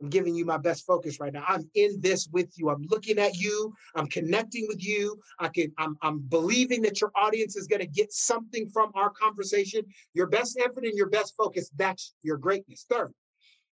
[0.00, 1.44] I'm giving you my best focus right now.
[1.48, 2.68] I'm in this with you.
[2.68, 3.72] I'm looking at you.
[3.94, 5.18] I'm connecting with you.
[5.40, 5.72] I can.
[5.78, 5.96] I'm.
[6.02, 9.82] I'm believing that your audience is going to get something from our conversation.
[10.12, 11.70] Your best effort and your best focus.
[11.76, 12.84] That's your greatness.
[12.90, 13.12] Third,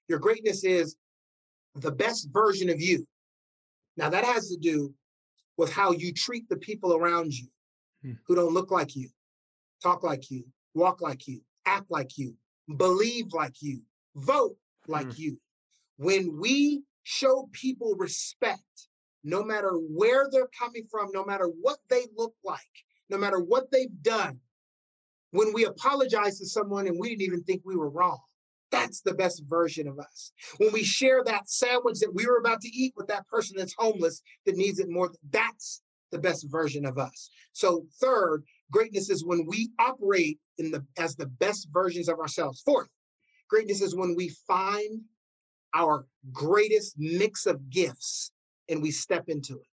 [0.09, 0.96] your greatness is
[1.74, 3.07] the best version of you.
[3.96, 4.94] Now that has to do
[5.57, 7.48] with how you treat the people around you
[8.02, 8.12] hmm.
[8.26, 9.09] who don't look like you,
[9.82, 10.44] talk like you,
[10.74, 12.34] walk like you, act like you,
[12.77, 13.81] believe like you,
[14.17, 14.57] vote
[14.87, 15.19] like mm.
[15.19, 15.41] you.
[15.97, 18.89] When we show people respect,
[19.23, 22.61] no matter where they're coming from, no matter what they look like,
[23.09, 24.39] no matter what they've done,
[25.31, 28.21] when we apologize to someone and we didn't even think we were wrong,
[28.71, 30.33] that's the best version of us.
[30.59, 33.75] When we share that sandwich that we were about to eat with that person that's
[33.79, 37.31] homeless that needs it more, that's the best version of us.
[37.53, 42.62] So, third, greatness is when we operate in the as the best versions of ourselves.
[42.62, 42.89] Fourth,
[43.49, 45.03] greatness is when we find
[45.75, 48.31] our greatest mix of gifts
[48.69, 49.67] and we step into it.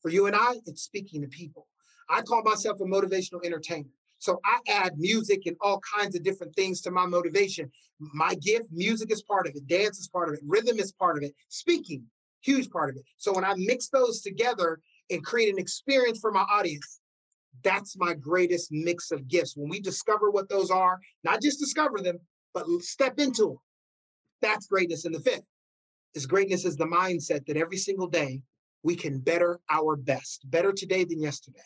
[0.00, 1.66] For you and I, it's speaking to people.
[2.10, 3.88] I call myself a motivational entertainer.
[4.18, 7.70] So I add music and all kinds of different things to my motivation.
[7.98, 11.18] My gift, music is part of it, dance is part of it, rhythm is part
[11.18, 12.04] of it, speaking,
[12.40, 13.02] huge part of it.
[13.16, 14.80] So when I mix those together
[15.10, 17.00] and create an experience for my audience,
[17.62, 19.56] that's my greatest mix of gifts.
[19.56, 22.18] When we discover what those are, not just discover them,
[22.52, 23.58] but step into them.
[24.42, 25.04] That's greatness.
[25.04, 25.44] in the fifth
[26.14, 28.40] is greatness is the mindset that every single day
[28.82, 30.48] we can better our best.
[30.50, 31.60] Better today than yesterday.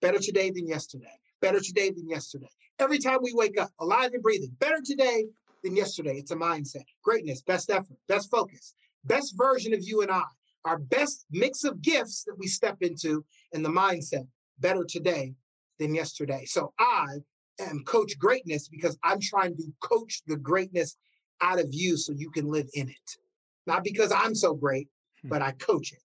[0.00, 1.12] Better today than yesterday.
[1.40, 2.48] Better today than yesterday.
[2.78, 5.26] Every time we wake up, alive and breathing, better today
[5.62, 6.16] than yesterday.
[6.16, 6.84] It's a mindset.
[7.02, 8.74] Greatness, best effort, best focus,
[9.04, 10.22] best version of you and I.
[10.64, 14.26] Our best mix of gifts that we step into in the mindset
[14.60, 15.34] better today
[15.78, 16.44] than yesterday.
[16.46, 17.18] So I
[17.58, 20.96] am coach greatness because I'm trying to coach the greatness
[21.40, 23.16] out of you so you can live in it.
[23.66, 24.88] Not because I'm so great,
[25.22, 25.28] hmm.
[25.28, 26.00] but I coach it.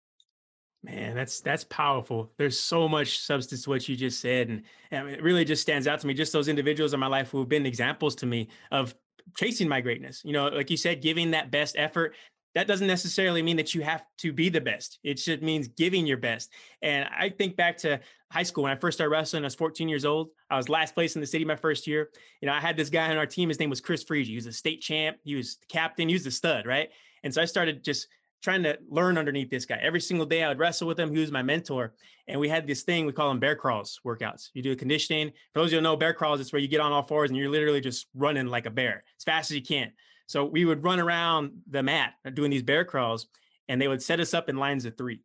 [0.83, 2.31] Man, that's that's powerful.
[2.37, 5.87] There's so much substance to what you just said, and, and it really just stands
[5.87, 6.13] out to me.
[6.13, 8.93] Just those individuals in my life who have been examples to me of
[9.35, 10.21] chasing my greatness.
[10.23, 12.13] You know, like you said, giving that best effort,
[12.53, 14.99] that doesn't necessarily mean that you have to be the best.
[15.03, 16.51] It just means giving your best.
[16.83, 17.99] And I think back to
[18.35, 19.43] high school when I first started wrestling.
[19.43, 20.27] I was 14 years old.
[20.49, 22.09] I was last place in the city my first year.
[22.41, 23.47] You know, I had this guy on our team.
[23.47, 24.25] His name was Chris Friege.
[24.25, 25.15] He was a state champ.
[25.23, 26.09] He was the captain.
[26.09, 26.89] He was the stud, right?
[27.23, 28.09] And so I started just
[28.43, 29.79] trying to learn underneath this guy.
[29.81, 31.13] Every single day I would wrestle with him.
[31.13, 31.93] He was my mentor.
[32.27, 34.49] And we had this thing, we call them bear crawls workouts.
[34.53, 35.31] You do a conditioning.
[35.53, 37.29] For those of you who know bear crawls, it's where you get on all fours
[37.29, 39.93] and you're literally just running like a bear as fast as you can.
[40.27, 43.27] So we would run around the mat doing these bear crawls,
[43.69, 45.21] and they would set us up in lines of three.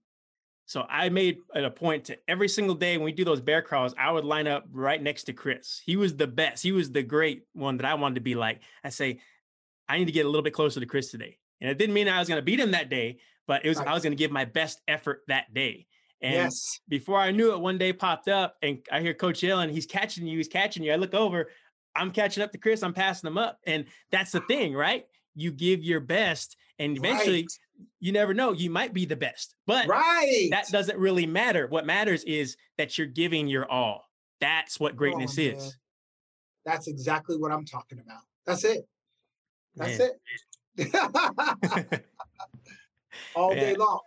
[0.71, 3.61] So I made it a point to every single day when we do those bear
[3.61, 5.83] crawls, I would line up right next to Chris.
[5.85, 6.63] He was the best.
[6.63, 8.61] He was the great one that I wanted to be like.
[8.85, 9.19] I say,
[9.89, 11.39] I need to get a little bit closer to Chris today.
[11.61, 13.19] And it didn't mean I was going to beat him that day,
[13.49, 13.89] but it was right.
[13.89, 15.89] I was going to give my best effort that day.
[16.23, 16.79] And yes.
[16.89, 20.25] before I knew it, one day popped up and I hear Coach yelling, he's catching
[20.25, 20.93] you, he's catching you.
[20.93, 21.51] I look over,
[21.97, 23.59] I'm catching up to Chris, I'm passing him up.
[23.67, 25.05] And that's the thing, right?
[25.35, 27.59] You give your best, and eventually right.
[28.01, 29.55] You never know, you might be the best.
[29.67, 30.49] But right.
[30.51, 31.67] that doesn't really matter.
[31.67, 34.05] What matters is that you're giving your all.
[34.41, 35.77] That's what greatness oh, is.
[36.65, 38.23] That's exactly what I'm talking about.
[38.47, 38.87] That's it.
[39.77, 40.11] That's man.
[40.77, 42.05] it.
[43.35, 44.01] All day long.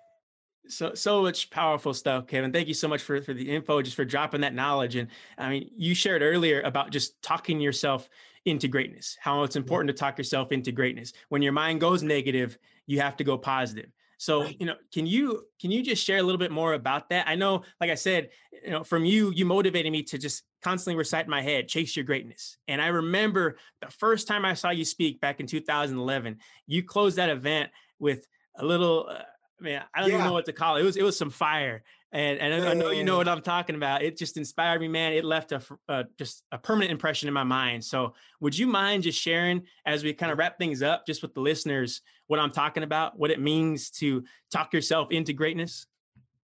[0.68, 2.54] So so much powerful stuff, Kevin.
[2.54, 4.96] Thank you so much for for the info, just for dropping that knowledge.
[4.96, 8.10] And I mean, you shared earlier about just talking yourself
[8.46, 9.18] into greatness.
[9.20, 11.14] How it's important to talk yourself into greatness.
[11.30, 13.90] When your mind goes negative, you have to go positive.
[14.18, 17.28] So, you know, can you can you just share a little bit more about that?
[17.28, 18.30] I know, like I said,
[18.64, 21.96] you know, from you, you motivated me to just constantly recite in my head, chase
[21.96, 22.58] your greatness.
[22.70, 27.18] And I remember the first time I saw you speak back in 2011, you closed
[27.18, 27.70] that event
[28.00, 28.26] with
[28.56, 29.24] a little uh,
[29.64, 30.16] man, I don't yeah.
[30.16, 30.82] even know what to call it.
[30.82, 33.76] It was it was some fire, and and I know you know what I'm talking
[33.76, 34.04] about.
[34.04, 35.14] It just inspired me, man.
[35.14, 37.84] It left a, a just a permanent impression in my mind.
[37.84, 41.34] So, would you mind just sharing as we kind of wrap things up, just with
[41.34, 45.88] the listeners, what I'm talking about, what it means to talk yourself into greatness?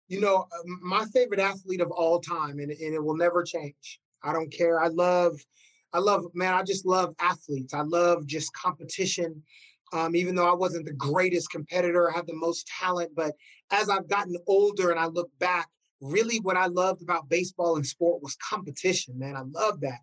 [0.09, 4.01] You know, uh, my favorite athlete of all time, and, and it will never change.
[4.23, 4.81] I don't care.
[4.81, 5.39] I love,
[5.93, 6.55] I love, man.
[6.55, 7.73] I just love athletes.
[7.73, 9.43] I love just competition.
[9.93, 13.13] Um, even though I wasn't the greatest competitor, I had the most talent.
[13.15, 13.35] But
[13.71, 15.69] as I've gotten older and I look back,
[16.01, 19.37] really what I loved about baseball and sport was competition, man.
[19.37, 20.01] I love that.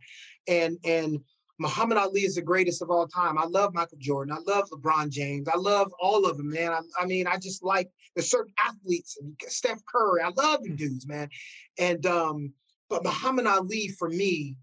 [0.47, 1.19] And and
[1.59, 3.37] Muhammad Ali is the greatest of all time.
[3.37, 4.35] I love Michael Jordan.
[4.35, 5.47] I love LeBron James.
[5.47, 6.71] I love all of them, man.
[6.71, 9.17] I, I mean, I just like the certain athletes,
[9.47, 10.21] Steph Curry.
[10.23, 10.77] I love the mm.
[10.77, 11.29] dudes, man.
[11.77, 12.53] And um,
[12.89, 14.55] but Muhammad Ali for me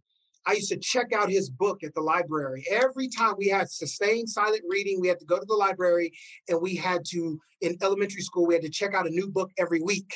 [0.49, 2.65] I used to check out his book at the library.
[2.71, 6.11] Every time we had sustained silent reading, we had to go to the library
[6.49, 9.51] and we had to, in elementary school, we had to check out a new book
[9.59, 10.11] every week.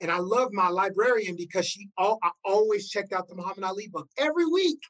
[0.00, 3.88] And I love my librarian because she all, I always checked out the Muhammad Ali
[3.88, 4.80] book every week.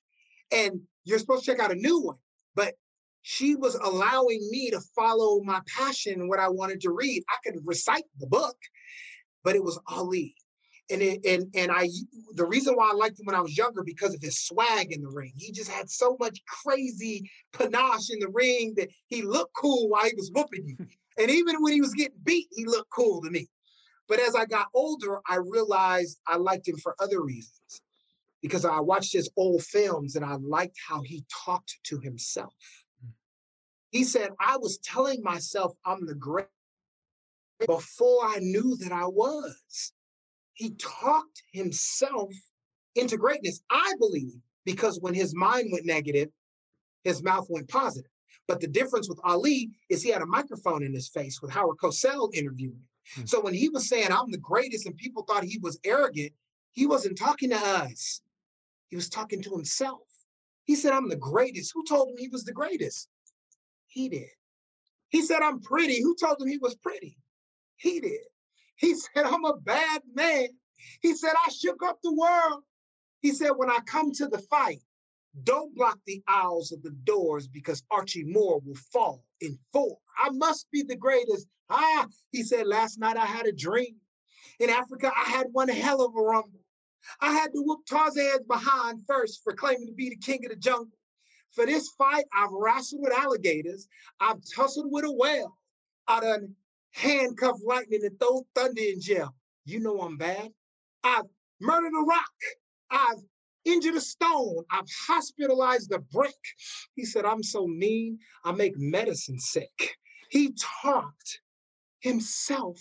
[0.52, 2.18] And you're supposed to check out a new one.
[2.54, 2.74] But
[3.22, 7.24] she was allowing me to follow my passion, what I wanted to read.
[7.28, 8.56] I could recite the book,
[9.42, 10.36] but it was Ali
[10.90, 11.88] and it, and and I
[12.34, 15.02] the reason why I liked him when I was younger because of his swag in
[15.02, 15.32] the ring.
[15.36, 20.04] He just had so much crazy panache in the ring that he looked cool while
[20.04, 20.76] he was whooping you.
[21.18, 23.48] and even when he was getting beat, he looked cool to me.
[24.08, 27.82] But as I got older, I realized I liked him for other reasons
[28.40, 32.54] because I watched his old films and I liked how he talked to himself.
[33.02, 33.10] Hmm.
[33.90, 36.46] He said, I was telling myself I'm the great
[37.66, 39.92] before I knew that I was
[40.58, 42.34] he talked himself
[42.96, 43.62] into greatness.
[43.70, 44.34] I believe
[44.64, 46.30] because when his mind went negative,
[47.04, 48.10] his mouth went positive.
[48.48, 51.76] But the difference with Ali is he had a microphone in his face with Howard
[51.78, 52.88] Cosell interviewing him.
[53.14, 53.26] Hmm.
[53.26, 56.32] So when he was saying, I'm the greatest, and people thought he was arrogant,
[56.72, 58.20] he wasn't talking to us.
[58.88, 60.00] He was talking to himself.
[60.64, 61.70] He said, I'm the greatest.
[61.72, 63.08] Who told him he was the greatest?
[63.86, 64.28] He did.
[65.10, 66.02] He said, I'm pretty.
[66.02, 67.16] Who told him he was pretty?
[67.76, 68.26] He did.
[68.78, 70.48] He said, I'm a bad man.
[71.02, 72.62] He said, I shook up the world.
[73.20, 74.80] He said, when I come to the fight,
[75.42, 79.98] don't block the aisles of the doors because Archie Moore will fall in four.
[80.16, 81.46] I must be the greatest.
[81.68, 83.96] Ah, he said, last night I had a dream.
[84.60, 86.60] In Africa, I had one hell of a rumble.
[87.20, 90.56] I had to whoop Tarzan's behind first for claiming to be the king of the
[90.56, 90.98] jungle.
[91.52, 93.88] For this fight, I've wrestled with alligators.
[94.20, 95.56] I've tussled with a whale.
[96.06, 96.54] I done
[96.98, 99.34] handcuff lightning and throw thunder in jail.
[99.64, 100.48] You know I'm bad.
[101.04, 101.26] I've
[101.60, 102.32] murdered a rock.
[102.90, 103.22] I've
[103.64, 104.64] injured a stone.
[104.70, 106.34] I've hospitalized a brick.
[106.94, 109.96] He said, I'm so mean, I make medicine sick.
[110.30, 111.40] He talked
[112.00, 112.80] himself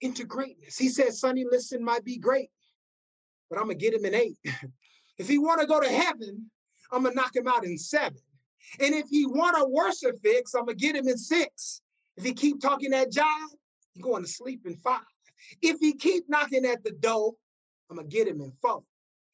[0.00, 0.78] into greatness.
[0.78, 2.50] He said, Sonny Liston might be great,
[3.50, 4.38] but I'm gonna get him in eight.
[5.18, 6.50] if he wanna go to heaven,
[6.90, 8.18] I'm gonna knock him out in seven.
[8.78, 11.82] And if he want a worse fix, I'm gonna get him in six.
[12.16, 13.48] If he keep talking that jive,
[13.94, 15.00] he going to sleep in five.
[15.62, 17.32] If he keep knocking at the door,
[17.90, 18.82] I'm gonna get him in four.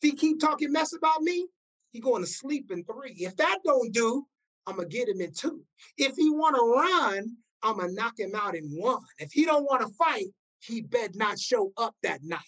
[0.00, 1.46] If he keep talking mess about me,
[1.92, 3.14] he going to sleep in three.
[3.18, 4.26] If that don't do,
[4.66, 5.62] I'm gonna get him in two.
[5.96, 9.02] If he want to run, I'm gonna knock him out in one.
[9.18, 10.26] If he don't want to fight,
[10.60, 12.40] he bet not show up that night.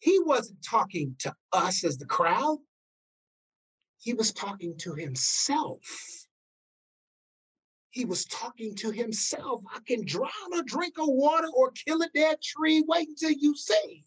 [0.00, 2.58] He wasn't talking to us as the crowd.
[3.98, 5.80] He was talking to himself.
[7.96, 9.62] He was talking to himself.
[9.74, 12.84] I can drown a drink of water or kill a dead tree.
[12.86, 14.04] Wait until you see.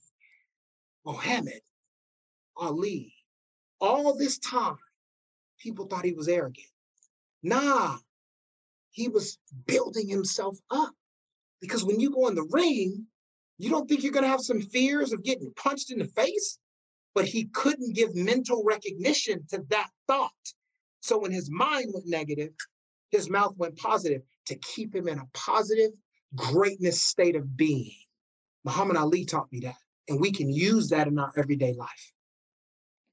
[1.07, 1.61] Muhammad
[2.55, 3.11] Ali,
[3.81, 4.77] all this time,
[5.57, 6.67] people thought he was arrogant.
[7.41, 7.97] Nah,
[8.91, 10.93] he was building himself up.
[11.59, 13.07] Because when you go in the ring,
[13.57, 16.59] you don't think you're going to have some fears of getting punched in the face?
[17.15, 20.53] But he couldn't give mental recognition to that thought.
[20.99, 22.51] So when his mind went negative,
[23.12, 25.91] his mouth went positive to keep him in a positive
[26.36, 27.93] greatness state of being.
[28.64, 29.76] Muhammad Ali taught me that.
[30.07, 32.14] And we can use that in our everyday life.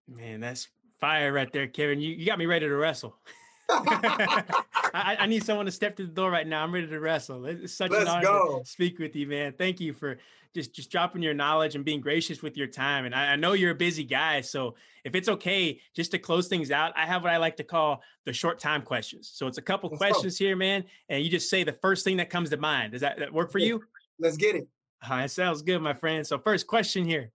[0.09, 0.69] Man, that's
[1.01, 2.01] fire right there, Kevin.
[2.01, 3.17] You, you got me ready to wrestle.
[3.69, 6.63] I, I, need someone to step to the door right now.
[6.63, 7.47] I'm ready to wrestle.
[7.47, 8.59] It's such Let's an honor go.
[8.61, 9.55] to speak with you, man.
[9.59, 10.19] Thank you for
[10.55, 13.07] just just dropping your knowledge and being gracious with your time.
[13.07, 16.47] And I, I know you're a busy guy, so if it's okay, just to close
[16.47, 19.33] things out, I have what I like to call the short time questions.
[19.35, 22.19] So it's a couple Let's questions here, man, and you just say the first thing
[22.19, 22.93] that comes to mind.
[22.93, 23.83] Does that, that work for you?
[24.21, 24.69] Let's get it.
[25.03, 26.25] All right, sounds good, my friend.
[26.25, 27.33] So first question here: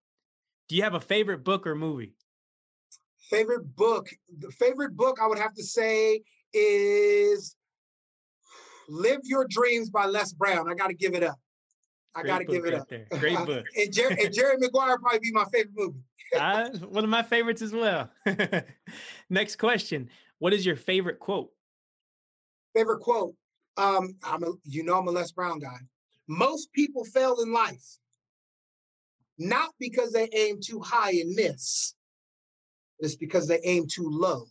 [0.69, 2.13] Do you have a favorite book or movie?
[3.31, 4.09] Favorite book.
[4.39, 6.21] The favorite book I would have to say
[6.53, 7.55] is
[8.89, 10.69] Live Your Dreams by Les Brown.
[10.69, 11.39] I got to give it up.
[12.13, 12.89] I got to give it right up.
[12.89, 13.07] There.
[13.19, 13.65] Great book.
[13.77, 16.01] and, Jer- and Jerry Maguire probably be my favorite movie.
[16.89, 18.11] one of my favorites as well.
[19.29, 20.09] Next question:
[20.39, 21.51] What is your favorite quote?
[22.75, 23.33] Favorite quote.
[23.77, 25.77] Um, I'm a, you know I'm a Les Brown guy.
[26.27, 27.97] Most people fail in life
[29.37, 31.95] not because they aim too high and miss.
[33.01, 34.45] It's because they aim too low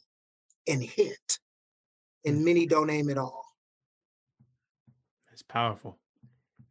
[0.69, 1.39] and hit.
[2.25, 2.45] And mm-hmm.
[2.45, 3.45] many don't aim at all.
[5.31, 5.99] That's powerful.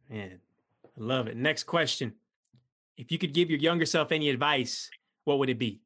[0.08, 0.38] Man,
[0.84, 1.36] I love it.
[1.36, 2.12] Next question.
[2.96, 4.90] If you could give your younger self any advice,
[5.24, 5.80] what would it be?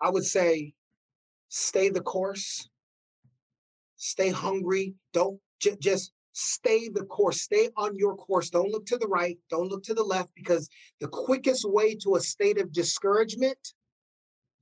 [0.00, 0.74] I would say
[1.48, 2.68] stay the course,
[3.96, 4.94] stay hungry.
[5.12, 8.50] Don't j- just stay the course, stay on your course.
[8.50, 10.68] Don't look to the right, don't look to the left, because
[11.00, 13.74] the quickest way to a state of discouragement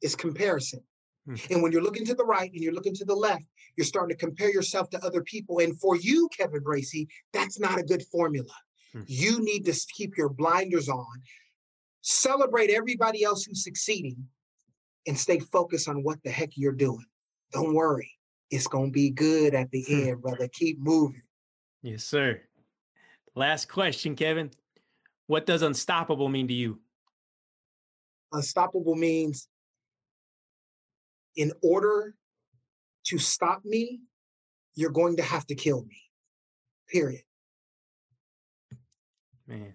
[0.03, 0.81] is comparison.
[1.27, 1.35] Hmm.
[1.51, 3.45] And when you're looking to the right and you're looking to the left,
[3.77, 5.59] you're starting to compare yourself to other people.
[5.59, 8.55] And for you, Kevin Bracy, that's not a good formula.
[8.93, 9.03] Hmm.
[9.07, 11.23] You need to keep your blinders on,
[12.03, 14.27] celebrate everybody else who's succeeding,
[15.07, 17.07] and stay focused on what the heck you're doing.
[17.53, 18.11] Don't worry.
[18.51, 20.09] It's going to be good at the Hmm.
[20.09, 20.49] end, brother.
[20.49, 21.23] Keep moving.
[21.83, 22.41] Yes, sir.
[23.35, 24.51] Last question, Kevin.
[25.27, 26.81] What does unstoppable mean to you?
[28.33, 29.49] Unstoppable means
[31.37, 32.15] in order
[33.07, 34.01] to stop me,
[34.75, 35.97] you're going to have to kill me.
[36.89, 37.23] Period.
[39.47, 39.75] Man.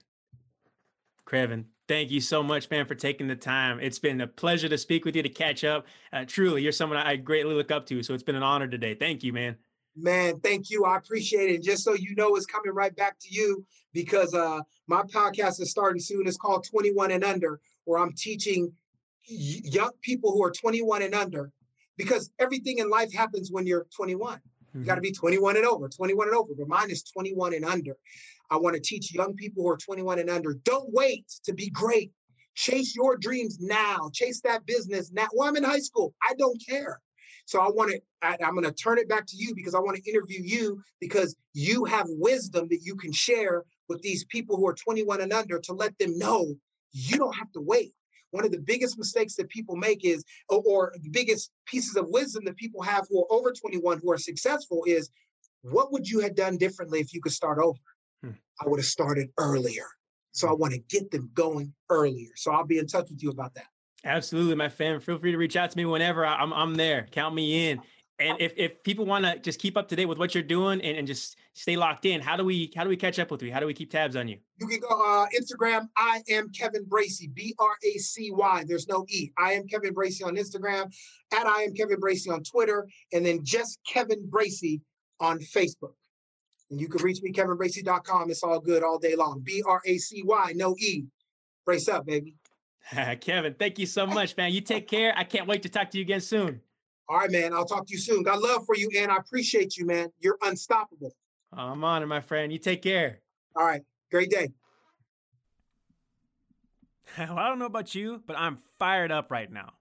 [1.28, 3.80] Kevin, thank you so much, man, for taking the time.
[3.80, 5.88] It's been a pleasure to speak with you, to catch up.
[6.14, 8.04] Uh, truly, you're someone I greatly look up to.
[8.04, 8.94] So it's been an honor today.
[8.94, 9.58] Thank you, man.
[9.96, 10.84] Man, thank you.
[10.84, 11.56] I appreciate it.
[11.56, 15.62] And just so you know, it's coming right back to you because uh, my podcast
[15.62, 16.28] is starting soon.
[16.28, 18.74] It's called 21 and Under, where I'm teaching
[19.28, 21.52] young people who are 21 and under
[21.98, 24.40] because everything in life happens when you're 21.
[24.74, 27.64] You got to be 21 and over, 21 and over, but mine is 21 and
[27.64, 27.96] under.
[28.50, 31.70] I want to teach young people who are 21 and under don't wait to be
[31.70, 32.12] great.
[32.56, 34.10] Chase your dreams now.
[34.14, 35.28] Chase that business now.
[35.34, 36.14] Well, I'm in high school.
[36.22, 37.02] I don't care.
[37.46, 39.80] So I want to, I, I'm going to turn it back to you because I
[39.80, 44.58] want to interview you because you have wisdom that you can share with these people
[44.58, 46.56] who are 21 and under to let them know
[46.92, 47.94] you don't have to wait.
[48.32, 52.08] One of the biggest mistakes that people make is, or, or the biggest pieces of
[52.10, 55.10] wisdom that people have who are over 21 who are successful is,
[55.62, 57.80] what would you have done differently if you could start over?
[58.24, 58.32] Hmm.
[58.60, 59.86] I would have started earlier.
[60.32, 62.30] So I want to get them going earlier.
[62.36, 63.68] So I'll be in touch with you about that.
[64.06, 65.00] Absolutely, my fam.
[65.00, 66.26] Feel free to reach out to me whenever.
[66.26, 67.08] I- I'm I'm there.
[67.12, 67.82] Count me in.
[68.18, 70.80] And if, if people want to just keep up to date with what you're doing
[70.80, 73.44] and, and just stay locked in, how do we how do we catch up with
[73.44, 73.52] you?
[73.52, 74.38] How do we keep tabs on you?
[74.58, 75.90] You can go uh, Instagram.
[75.98, 77.28] I am Kevin Bracy.
[77.34, 78.64] B R A C Y.
[78.68, 79.32] There's no E.
[79.38, 80.94] I am Kevin Bracy on Instagram.
[81.34, 84.80] At I am Kevin Bracy on Twitter, and then just Kevin Bracy
[85.20, 85.96] on Facebook.
[86.72, 88.32] And you can reach me KevinBracy.com.
[88.32, 89.42] It's all good all day long.
[89.44, 90.54] B R A C Y.
[90.56, 91.04] No E.
[91.66, 92.36] Brace up, baby.
[93.22, 94.54] Kevin, thank you so much, man.
[94.54, 95.14] You take care.
[95.16, 96.62] I can't wait to talk to you again soon.
[97.08, 97.54] All right, man.
[97.54, 98.24] I'll talk to you soon.
[98.24, 100.10] Got love for you, and I appreciate you, man.
[100.20, 101.16] You're unstoppable.
[101.54, 102.52] I'm honored, my friend.
[102.52, 103.20] You take care.
[103.56, 103.82] All right.
[104.12, 104.50] Great day.
[107.18, 109.74] well, I don't know about you, but I'm fired up right now.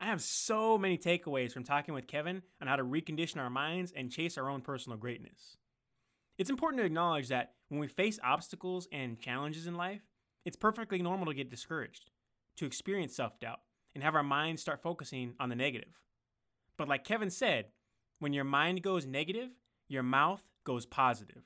[0.00, 3.92] I have so many takeaways from talking with Kevin on how to recondition our minds
[3.94, 5.56] and chase our own personal greatness.
[6.38, 10.02] It's important to acknowledge that when we face obstacles and challenges in life,
[10.44, 12.10] it's perfectly normal to get discouraged,
[12.56, 13.60] to experience self doubt,
[13.94, 16.00] and have our minds start focusing on the negative.
[16.76, 17.66] But like Kevin said,
[18.18, 19.50] when your mind goes negative,
[19.88, 21.42] your mouth goes positive.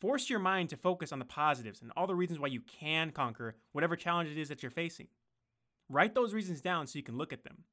[0.00, 3.10] Force your mind to focus on the positives and all the reasons why you can
[3.10, 5.08] conquer whatever challenge it is that you're facing.
[5.88, 7.64] Write those reasons down so you can look at them.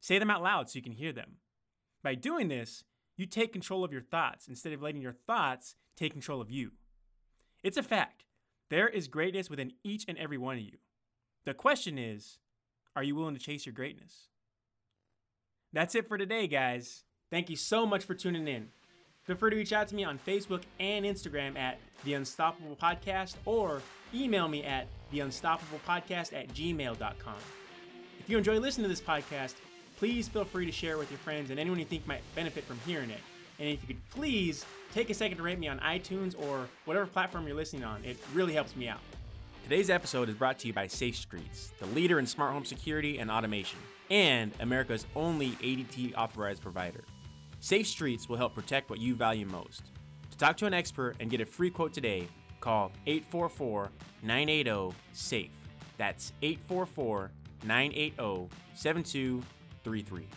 [0.00, 1.36] Say them out loud so you can hear them.
[2.02, 2.84] By doing this,
[3.16, 6.72] you take control of your thoughts instead of letting your thoughts take control of you.
[7.62, 8.24] It's a fact.
[8.68, 10.78] There is greatness within each and every one of you.
[11.46, 12.38] The question is
[12.96, 14.28] are you willing to chase your greatness?
[15.72, 17.04] That's it for today, guys.
[17.30, 18.68] Thank you so much for tuning in.
[19.24, 23.34] Feel free to reach out to me on Facebook and Instagram at The Unstoppable Podcast
[23.44, 23.82] or
[24.14, 27.34] email me at TheUnstoppablePodcast at gmail.com.
[28.18, 29.54] If you enjoy listening to this podcast,
[29.98, 32.64] please feel free to share it with your friends and anyone you think might benefit
[32.64, 33.20] from hearing it.
[33.58, 37.06] And if you could please take a second to rate me on iTunes or whatever
[37.06, 39.00] platform you're listening on, it really helps me out.
[39.68, 43.18] Today's episode is brought to you by Safe Streets, the leader in smart home security
[43.18, 47.02] and automation, and America's only ADT authorized provider.
[47.58, 49.82] Safe Streets will help protect what you value most.
[50.30, 52.28] To talk to an expert and get a free quote today,
[52.60, 53.90] call 844
[54.22, 55.50] 980 SAFE.
[55.98, 57.32] That's 844
[57.64, 60.28] 980 7233.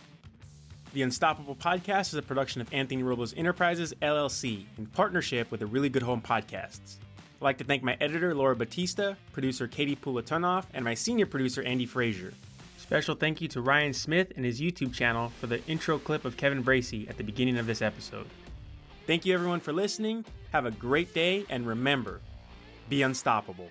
[0.92, 5.66] The Unstoppable Podcast is a production of Anthony Robles Enterprises, LLC, in partnership with the
[5.66, 6.96] Really Good Home Podcasts.
[7.40, 11.62] I'd like to thank my editor, Laura Batista, producer Katie Pulatonoff, and my senior producer,
[11.62, 12.34] Andy Frazier.
[12.76, 16.36] Special thank you to Ryan Smith and his YouTube channel for the intro clip of
[16.36, 18.26] Kevin Bracy at the beginning of this episode.
[19.06, 20.26] Thank you everyone for listening.
[20.52, 22.20] Have a great day, and remember
[22.90, 23.70] be unstoppable.